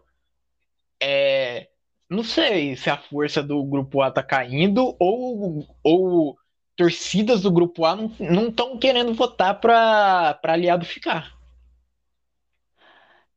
é, 1.01 1.69
não 2.09 2.23
sei 2.25 2.77
se 2.77 2.91
a 2.91 2.97
força 2.97 3.43
do 3.43 3.63
grupo 3.65 4.01
A 4.03 4.11
tá 4.11 4.23
caindo 4.23 4.95
ou, 4.99 5.67
ou 5.83 6.37
torcidas 6.77 7.43
do 7.43 7.51
grupo 7.51 7.85
A 7.85 7.97
não 7.97 8.49
estão 8.49 8.79
querendo 8.79 9.15
votar 9.15 9.61
para 9.61 10.39
aliado 10.45 10.85
ficar. 10.85 11.37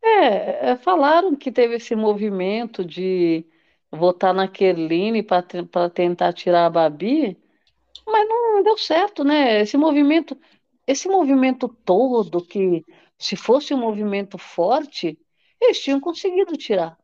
É, 0.01 0.71
é, 0.71 0.75
falaram 0.77 1.35
que 1.35 1.51
teve 1.51 1.75
esse 1.75 1.95
movimento 1.95 2.85
de 2.85 3.45
votar 3.91 4.33
na 4.33 4.47
Kerline 4.47 5.23
para 5.23 5.89
tentar 5.89 6.33
tirar 6.33 6.65
a 6.67 6.69
Babi, 6.69 7.37
não 8.55 8.63
deu 8.63 8.77
certo, 8.77 9.23
né? 9.23 9.61
Esse 9.61 9.77
movimento, 9.77 10.37
esse 10.87 11.07
movimento 11.07 11.67
todo, 11.67 12.43
que 12.45 12.83
se 13.17 13.35
fosse 13.35 13.73
um 13.73 13.77
movimento 13.77 14.37
forte, 14.37 15.17
eles 15.59 15.79
tinham 15.81 15.99
conseguido 15.99 16.57
tirar. 16.57 16.97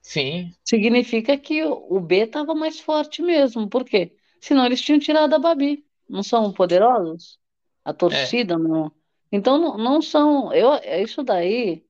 Sim, 0.00 0.52
Significa 0.64 1.36
que 1.36 1.62
o 1.64 2.00
B 2.00 2.24
estava 2.24 2.54
mais 2.54 2.80
forte 2.80 3.20
mesmo. 3.20 3.68
Por 3.68 3.84
quê? 3.84 4.16
Senão 4.40 4.64
eles 4.64 4.80
tinham 4.80 4.98
tirado 4.98 5.34
a 5.34 5.38
Babi. 5.38 5.84
Não 6.08 6.22
são 6.22 6.52
poderosos? 6.52 7.38
A 7.84 7.92
torcida 7.92 8.56
não. 8.56 8.90
Então 9.30 9.58
não, 9.58 9.76
não 9.76 10.00
são. 10.00 10.52
Eu, 10.52 10.72
é 10.74 11.02
isso 11.02 11.22
daí 11.22 11.84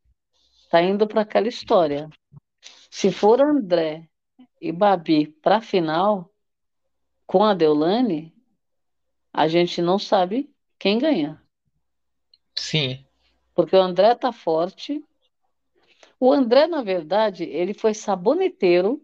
tá 0.70 0.83
indo 0.83 1.07
para 1.07 1.22
aquela 1.22 1.48
história. 1.48 2.09
Se 2.90 3.12
for 3.12 3.40
André 3.40 4.09
e 4.61 4.72
Babi 4.72 5.29
para 5.40 5.59
a 5.59 5.61
final 5.61 6.33
com 7.27 7.44
a 7.44 7.55
Deolane, 7.55 8.35
a 9.33 9.49
gente 9.49 9.83
não 9.83 9.99
sabe 9.99 10.51
quem 10.79 10.99
ganha. 10.99 11.43
sim, 12.57 13.07
Porque 13.55 13.77
o 13.77 13.83
André 13.83 14.14
tá 14.14 14.33
forte. 14.33 15.05
O 16.21 16.33
André, 16.33 16.69
na 16.69 16.81
verdade, 16.81 17.43
ele 17.43 17.75
foi 17.75 17.93
saboneteiro, 17.93 19.03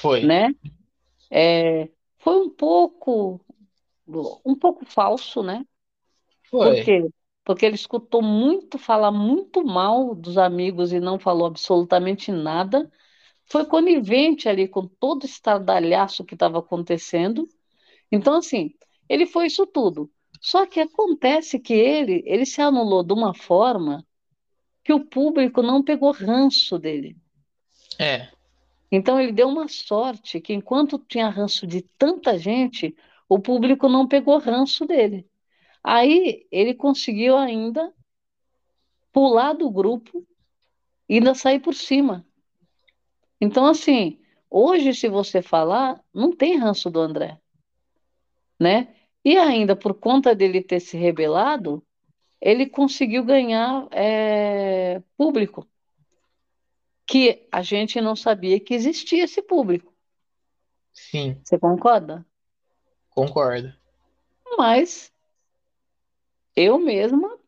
foi. 0.00 0.22
né? 0.22 0.54
É, 1.30 1.90
foi 2.20 2.36
um 2.46 2.50
pouco, 2.50 3.40
um 4.44 4.54
pouco 4.58 4.84
falso, 4.86 5.42
né? 5.42 5.64
Por 6.60 6.76
Foi. 6.76 6.78
quê? 6.78 7.08
Porque 7.44 7.66
ele 7.66 7.74
escutou 7.76 8.22
muito 8.22 8.78
falar 8.78 9.12
muito 9.12 9.64
mal 9.64 10.14
dos 10.14 10.38
amigos 10.38 10.92
e 10.92 11.00
não 11.00 11.18
falou 11.18 11.46
absolutamente 11.46 12.32
nada. 12.32 12.90
Foi 13.46 13.66
conivente 13.66 14.48
ali 14.48 14.68
com 14.68 14.86
todo 14.88 15.24
o 15.24 15.26
estardalhaço 15.26 16.24
que 16.24 16.34
estava 16.34 16.58
acontecendo. 16.60 17.48
Então, 18.12 18.36
assim, 18.38 18.70
ele 19.08 19.26
foi 19.26 19.46
isso 19.46 19.66
tudo. 19.66 20.10
Só 20.40 20.66
que 20.66 20.80
acontece 20.80 21.58
que 21.58 21.72
ele, 21.72 22.22
ele 22.26 22.44
se 22.44 22.60
anulou 22.60 23.02
de 23.02 23.12
uma 23.12 23.34
forma 23.34 24.04
que 24.82 24.92
o 24.92 25.04
público 25.04 25.62
não 25.62 25.82
pegou 25.82 26.12
ranço 26.12 26.78
dele. 26.78 27.16
É, 27.98 28.28
Então 28.90 29.20
ele 29.20 29.32
deu 29.32 29.48
uma 29.48 29.66
sorte 29.66 30.40
que 30.40 30.52
enquanto 30.52 30.98
tinha 30.98 31.28
ranço 31.28 31.66
de 31.66 31.82
tanta 31.82 32.38
gente, 32.38 32.94
o 33.28 33.40
público 33.40 33.88
não 33.88 34.06
pegou 34.06 34.38
ranço 34.38 34.86
dele. 34.86 35.26
Aí 35.82 36.46
ele 36.50 36.74
conseguiu 36.74 37.36
ainda 37.36 37.92
pular 39.12 39.52
do 39.52 39.70
grupo 39.70 40.24
e 41.08 41.14
ainda 41.14 41.34
sair 41.34 41.60
por 41.60 41.74
cima. 41.74 42.24
Então, 43.40 43.66
assim, 43.66 44.18
hoje, 44.48 44.94
se 44.94 45.08
você 45.08 45.42
falar, 45.42 46.02
não 46.12 46.30
tem 46.34 46.56
ranço 46.56 46.88
do 46.90 47.00
André, 47.00 47.38
né? 48.58 48.94
E 49.24 49.36
ainda, 49.38 49.74
por 49.74 49.94
conta 49.94 50.34
dele 50.34 50.62
ter 50.62 50.80
se 50.80 50.96
rebelado, 50.96 51.84
ele 52.40 52.66
conseguiu 52.66 53.24
ganhar 53.24 53.88
é, 53.90 55.02
público, 55.16 55.66
que 57.06 57.46
a 57.50 57.62
gente 57.62 58.00
não 58.00 58.14
sabia 58.14 58.60
que 58.60 58.74
existia 58.74 59.24
esse 59.24 59.40
público. 59.42 59.94
Sim. 60.92 61.40
Você 61.42 61.58
concorda? 61.58 62.24
Concordo. 63.10 63.72
Mas 64.58 65.12
eu 66.54 66.78
mesma 66.78 67.38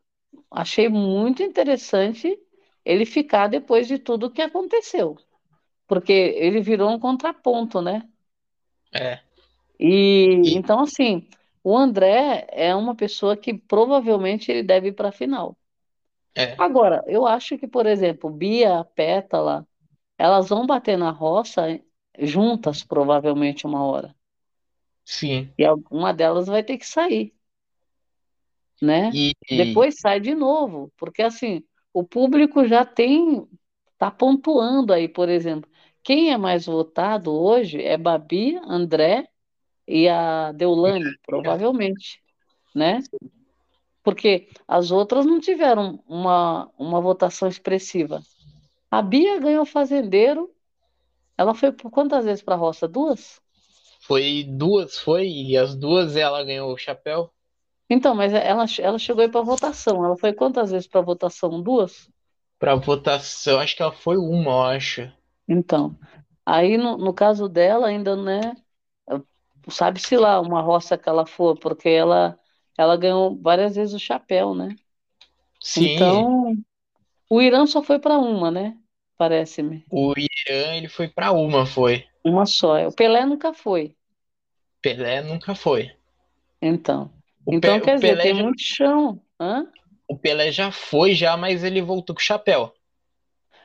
achei 0.49 0.89
muito 0.89 1.43
interessante 1.43 2.37
ele 2.83 3.05
ficar 3.05 3.47
depois 3.47 3.87
de 3.87 3.99
tudo 3.99 4.31
que 4.31 4.41
aconteceu. 4.41 5.17
Porque 5.87 6.11
ele 6.11 6.59
virou 6.61 6.89
um 6.89 6.99
contraponto, 6.99 7.81
né? 7.81 8.07
É. 8.93 9.19
E, 9.79 10.55
então, 10.55 10.81
assim, 10.81 11.27
o 11.63 11.77
André 11.77 12.47
é 12.51 12.73
uma 12.73 12.95
pessoa 12.95 13.37
que 13.37 13.53
provavelmente 13.53 14.51
ele 14.51 14.63
deve 14.63 14.89
ir 14.89 14.93
para 14.93 15.09
a 15.09 15.11
final. 15.11 15.57
É. 16.35 16.55
Agora, 16.57 17.03
eu 17.07 17.25
acho 17.25 17.57
que, 17.57 17.67
por 17.67 17.85
exemplo, 17.85 18.29
Bia, 18.29 18.83
Pétala, 18.95 19.67
elas 20.17 20.49
vão 20.49 20.65
bater 20.65 20.97
na 20.97 21.11
roça 21.11 21.79
juntas, 22.19 22.83
provavelmente, 22.83 23.65
uma 23.65 23.83
hora. 23.83 24.15
Sim. 25.03 25.51
E 25.57 25.63
uma 25.89 26.13
delas 26.13 26.47
vai 26.47 26.63
ter 26.63 26.77
que 26.77 26.85
sair. 26.85 27.33
Né? 28.81 29.11
E... 29.13 29.33
Depois 29.49 29.95
sai 29.99 30.19
de 30.19 30.35
novo, 30.35 30.91
porque 30.97 31.21
assim, 31.21 31.63
o 31.91 32.03
público 32.03 32.67
já 32.67 32.85
tem, 32.85 33.47
tá 33.97 34.11
pontuando 34.11 34.93
aí, 34.93 35.07
por 35.07 35.29
exemplo. 35.29 35.69
Quem 36.03 36.31
é 36.31 36.37
mais 36.37 36.65
votado 36.65 37.33
hoje 37.33 37.81
é 37.81 37.97
Babi, 37.97 38.59
André 38.63 39.27
e 39.87 40.07
a 40.09 40.51
Deulane, 40.51 41.17
provavelmente, 41.25 42.21
né? 42.75 43.01
Porque 44.03 44.47
as 44.67 44.91
outras 44.91 45.25
não 45.25 45.39
tiveram 45.39 46.03
uma, 46.07 46.69
uma 46.77 47.01
votação 47.01 47.47
expressiva. 47.47 48.21
A 48.89 49.01
Bia 49.01 49.39
ganhou 49.39 49.65
fazendeiro. 49.65 50.49
Ela 51.37 51.53
foi 51.53 51.71
por 51.71 51.91
quantas 51.91 52.25
vezes 52.25 52.41
para 52.43 52.55
a 52.55 52.57
roça? 52.57 52.87
Duas? 52.87 53.41
Foi 54.01 54.45
duas, 54.47 54.97
foi, 54.97 55.27
e 55.27 55.57
as 55.57 55.75
duas 55.75 56.15
ela 56.15 56.43
ganhou 56.43 56.73
o 56.73 56.77
chapéu. 56.77 57.29
Então, 57.89 58.15
mas 58.15 58.33
ela, 58.33 58.65
ela 58.79 58.97
chegou 58.97 59.21
aí 59.21 59.29
para 59.29 59.41
votação. 59.41 60.03
Ela 60.03 60.17
foi 60.17 60.33
quantas 60.33 60.71
vezes 60.71 60.87
para 60.87 61.01
votação? 61.01 61.61
Duas? 61.61 62.09
Para 62.59 62.75
votação, 62.75 63.59
acho 63.59 63.75
que 63.75 63.81
ela 63.81 63.91
foi 63.91 64.17
uma, 64.17 64.51
eu 64.51 64.61
acho. 64.63 65.11
Então, 65.47 65.95
aí 66.45 66.77
no, 66.77 66.97
no 66.97 67.13
caso 67.13 67.47
dela 67.47 67.87
ainda, 67.87 68.15
né? 68.15 68.55
Sabe-se 69.69 70.15
lá 70.15 70.39
uma 70.39 70.61
roça 70.61 70.97
que 70.97 71.09
ela 71.09 71.25
for, 71.25 71.57
porque 71.57 71.89
ela, 71.89 72.37
ela 72.77 72.95
ganhou 72.95 73.37
várias 73.37 73.75
vezes 73.75 73.93
o 73.93 73.99
chapéu, 73.99 74.53
né? 74.53 74.75
Sim. 75.59 75.95
Então, 75.95 76.55
o 77.29 77.41
Irã 77.41 77.65
só 77.65 77.83
foi 77.83 77.99
para 77.99 78.17
uma, 78.17 78.49
né? 78.49 78.77
Parece-me. 79.17 79.83
O 79.91 80.13
Irã, 80.15 80.75
ele 80.75 80.87
foi 80.87 81.07
para 81.07 81.31
uma, 81.31 81.65
foi. 81.65 82.05
Uma 82.23 82.45
só. 82.45 82.87
O 82.87 82.91
Pelé 82.93 83.25
nunca 83.25 83.53
foi. 83.53 83.95
Pelé 84.81 85.21
nunca 85.21 85.55
foi. 85.55 85.91
Então. 86.61 87.11
O 87.45 87.53
então, 87.53 87.79
Pe 87.79 87.85
quer 87.85 87.95
dizer, 87.95 88.21
tem 88.21 88.35
já... 88.35 88.43
muito 88.43 88.61
chão. 88.61 89.21
Hã? 89.39 89.67
O 90.07 90.17
Pelé 90.17 90.51
já 90.51 90.71
foi, 90.71 91.13
já, 91.13 91.35
mas 91.35 91.63
ele 91.63 91.81
voltou 91.81 92.15
com 92.15 92.21
o 92.21 92.23
chapéu. 92.23 92.73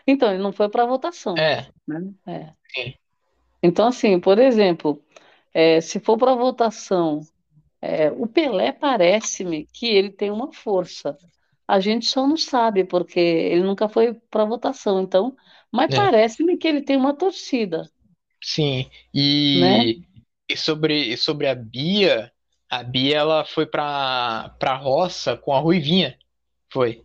Então, 0.07 0.33
ele 0.33 0.43
não 0.43 0.53
foi 0.53 0.69
para 0.69 0.87
votação. 0.87 1.37
É. 1.37 1.69
Né? 1.87 2.13
é. 2.27 2.53
Sim. 2.75 2.95
Então, 3.63 3.87
assim, 3.87 4.19
por 4.19 4.39
exemplo, 4.39 5.01
é, 5.55 5.81
se 5.81 6.01
for 6.01 6.17
para 6.19 6.35
votação, 6.35 7.21
é, 7.81 8.11
o 8.11 8.27
Pelé 8.27 8.73
parece-me 8.73 9.67
que 9.73 9.87
ele 9.87 10.11
tem 10.11 10.31
uma 10.31 10.53
força. 10.53 11.17
A 11.67 11.81
gente 11.81 12.07
só 12.07 12.27
não 12.27 12.37
sabe, 12.37 12.85
porque 12.85 13.19
ele 13.19 13.63
nunca 13.63 13.89
foi 13.89 14.15
para 14.31 14.45
votação. 14.45 15.01
Então, 15.01 15.37
mas 15.71 15.93
é. 15.93 15.97
parece-me 15.97 16.57
que 16.57 16.69
ele 16.69 16.83
tem 16.83 16.97
uma 16.97 17.15
torcida. 17.15 17.91
Sim. 18.43 18.91
E, 19.15 19.61
né? 19.61 20.05
e, 20.49 20.57
sobre, 20.57 21.13
e 21.13 21.17
sobre 21.17 21.47
a 21.47 21.55
Bia, 21.55 22.33
a 22.69 22.83
Bia 22.83 23.17
ela 23.19 23.45
foi 23.45 23.67
para 23.67 24.51
pra 24.59 24.77
roça 24.77 25.37
com 25.37 25.53
a 25.53 25.61
Ruivinha. 25.61 26.19
Foi. 26.73 27.03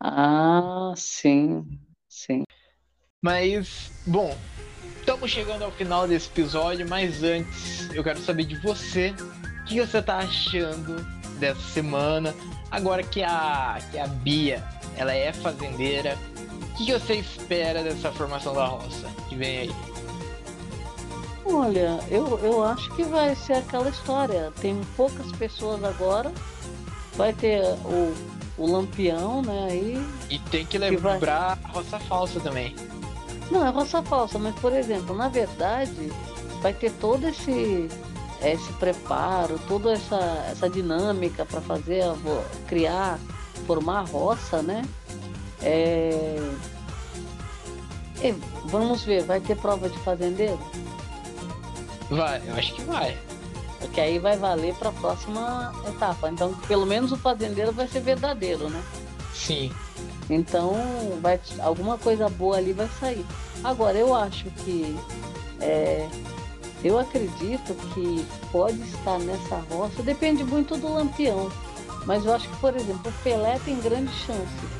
Ah, 0.00 0.94
sim, 0.96 1.64
sim. 2.08 2.44
Mas, 3.20 3.90
bom, 4.06 4.40
estamos 5.08 5.30
chegando 5.30 5.64
ao 5.64 5.70
final 5.70 6.06
desse 6.06 6.28
episódio, 6.28 6.86
mas 6.86 7.22
antes 7.22 7.88
eu 7.94 8.04
quero 8.04 8.20
saber 8.20 8.44
de 8.44 8.56
você 8.56 9.14
o 9.62 9.64
que 9.64 9.80
você 9.80 10.02
tá 10.02 10.18
achando 10.18 11.02
dessa 11.38 11.62
semana. 11.62 12.34
Agora 12.70 13.02
que 13.02 13.22
a, 13.22 13.78
que 13.90 13.98
a 13.98 14.06
Bia 14.06 14.62
ela 14.98 15.14
é 15.14 15.32
fazendeira, 15.32 16.14
o 16.62 16.76
que 16.76 16.92
você 16.92 17.14
espera 17.14 17.82
dessa 17.82 18.12
formação 18.12 18.52
da 18.52 18.66
roça 18.66 19.08
que 19.30 19.34
vem 19.34 19.60
aí? 19.60 19.74
Olha, 21.46 21.98
eu, 22.10 22.38
eu 22.42 22.62
acho 22.62 22.94
que 22.94 23.02
vai 23.04 23.34
ser 23.34 23.54
aquela 23.54 23.88
história. 23.88 24.52
Tem 24.60 24.78
poucas 24.94 25.32
pessoas 25.32 25.82
agora. 25.84 26.30
Vai 27.16 27.32
ter 27.32 27.62
o, 27.62 28.14
o 28.58 28.70
Lampião, 28.70 29.40
né? 29.40 29.68
Aí, 29.70 30.06
e 30.28 30.38
tem 30.38 30.66
que 30.66 30.76
lembrar 30.76 31.18
que 31.18 31.24
vai... 31.24 31.30
a 31.40 31.58
roça 31.72 31.98
falsa 31.98 32.38
também. 32.40 32.76
Não, 33.50 33.66
é 33.66 33.70
roça 33.70 34.02
falsa, 34.02 34.38
mas 34.38 34.54
por 34.56 34.72
exemplo, 34.72 35.16
na 35.16 35.28
verdade, 35.28 36.12
vai 36.60 36.72
ter 36.72 36.92
todo 36.92 37.26
esse 37.26 37.88
esse 38.42 38.72
preparo, 38.74 39.58
toda 39.66 39.92
essa, 39.92 40.46
essa 40.50 40.70
dinâmica 40.70 41.44
para 41.44 41.60
fazer, 41.60 42.04
criar, 42.68 43.18
formar 43.66 44.00
a 44.00 44.04
roça, 44.04 44.62
né? 44.62 44.84
É... 45.60 46.36
E, 48.22 48.32
vamos 48.66 49.02
ver, 49.02 49.24
vai 49.24 49.40
ter 49.40 49.56
prova 49.56 49.88
de 49.88 49.98
fazendeiro? 49.98 50.58
Vai, 52.10 52.40
eu 52.46 52.54
acho 52.54 52.74
que 52.74 52.82
vai. 52.82 53.18
Porque 53.80 54.00
aí 54.00 54.18
vai 54.18 54.36
valer 54.36 54.74
para 54.74 54.88
a 54.88 54.92
próxima 54.92 55.72
etapa. 55.86 56.28
Então, 56.30 56.54
pelo 56.66 56.86
menos 56.86 57.12
o 57.12 57.16
fazendeiro 57.16 57.72
vai 57.72 57.86
ser 57.86 58.00
verdadeiro, 58.00 58.68
né? 58.68 58.82
Sim. 59.34 59.72
Então, 60.30 60.74
vai, 61.20 61.40
alguma 61.60 61.96
coisa 61.96 62.28
boa 62.28 62.56
ali 62.56 62.72
vai 62.72 62.88
sair. 63.00 63.24
Agora, 63.64 63.96
eu 63.96 64.14
acho 64.14 64.44
que. 64.64 64.96
É, 65.60 66.08
eu 66.84 66.98
acredito 66.98 67.74
que 67.92 68.24
pode 68.52 68.80
estar 68.82 69.18
nessa 69.18 69.56
roça, 69.70 70.02
depende 70.02 70.44
muito 70.44 70.76
do 70.76 70.92
lampião. 70.92 71.50
Mas 72.06 72.24
eu 72.24 72.34
acho 72.34 72.48
que, 72.48 72.56
por 72.58 72.74
exemplo, 72.76 73.10
o 73.10 73.22
Pelé 73.22 73.58
tem 73.64 73.80
grande 73.80 74.12
chance. 74.12 74.78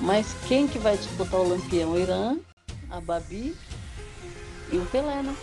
Mas 0.00 0.34
quem 0.46 0.68
que 0.68 0.78
vai 0.78 0.96
disputar 0.96 1.40
o 1.40 1.48
lampião? 1.48 1.92
O 1.92 1.98
Irã, 1.98 2.36
a 2.90 3.00
Babi 3.00 3.56
e 4.70 4.76
o 4.76 4.86
Pelé, 4.86 5.22
né? 5.22 5.34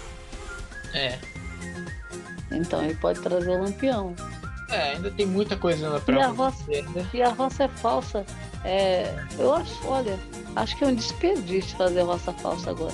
É. 0.93 1.19
Então 2.51 2.83
ele 2.83 2.95
pode 2.95 3.19
trazer 3.21 3.49
o 3.49 3.63
lampião. 3.63 4.15
É, 4.69 4.93
ainda 4.93 5.11
tem 5.11 5.25
muita 5.25 5.57
coisa 5.57 5.89
na 5.89 5.99
prova. 5.99 6.19
E 6.19 6.23
a 6.23 6.27
roça, 6.27 6.63
né? 6.67 7.09
e 7.13 7.21
a 7.21 7.29
roça 7.29 7.63
é 7.65 7.67
falsa. 7.67 8.25
É, 8.63 9.13
eu 9.39 9.53
acho, 9.53 9.87
olha, 9.87 10.19
acho 10.55 10.77
que 10.77 10.83
é 10.83 10.87
um 10.87 10.95
desperdício 10.95 11.75
fazer 11.77 12.01
roça 12.01 12.31
falsa 12.33 12.69
agora. 12.69 12.93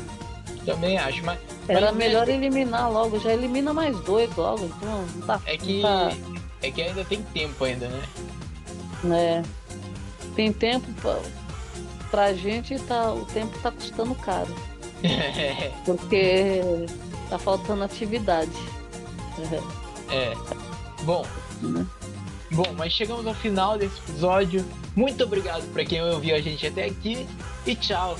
Também 0.65 0.97
acho, 0.97 1.23
mas. 1.23 1.39
Era 1.67 1.87
mas 1.87 1.95
melhor 1.95 2.27
é... 2.29 2.33
eliminar 2.33 2.91
logo, 2.91 3.19
já 3.19 3.33
elimina 3.33 3.73
mais 3.73 3.97
dois 4.01 4.33
logo, 4.35 4.65
então 4.65 5.05
não 5.15 5.21
tá. 5.25 5.41
É 5.45 5.57
que. 5.57 5.81
Tá... 5.81 6.11
É 6.61 6.71
que 6.71 6.81
ainda 6.81 7.05
tem 7.05 7.21
tempo 7.21 7.63
ainda, 7.63 7.87
né? 7.87 8.03
É. 9.13 9.43
Tem 10.35 10.51
tempo 10.51 10.91
pra, 11.01 11.19
pra 12.09 12.33
gente 12.33 12.79
tá. 12.79 13.13
O 13.13 13.25
tempo 13.25 13.57
tá 13.59 13.71
custando 13.71 14.15
caro. 14.15 14.53
Porque 15.85 16.61
Tá 17.29 17.37
faltando 17.37 17.83
atividade. 17.83 18.51
É. 20.09 20.33
Bom. 21.03 21.25
Né? 21.61 21.85
Bom, 22.51 22.73
mas 22.77 22.93
chegamos 22.93 23.25
ao 23.27 23.33
final 23.33 23.77
desse 23.77 23.97
episódio. 23.99 24.65
Muito 24.95 25.23
obrigado 25.23 25.63
para 25.73 25.83
quem 25.85 26.01
ouviu 26.01 26.35
a 26.35 26.41
gente 26.41 26.65
até 26.65 26.85
aqui 26.85 27.27
e 27.65 27.75
tchau. 27.75 28.17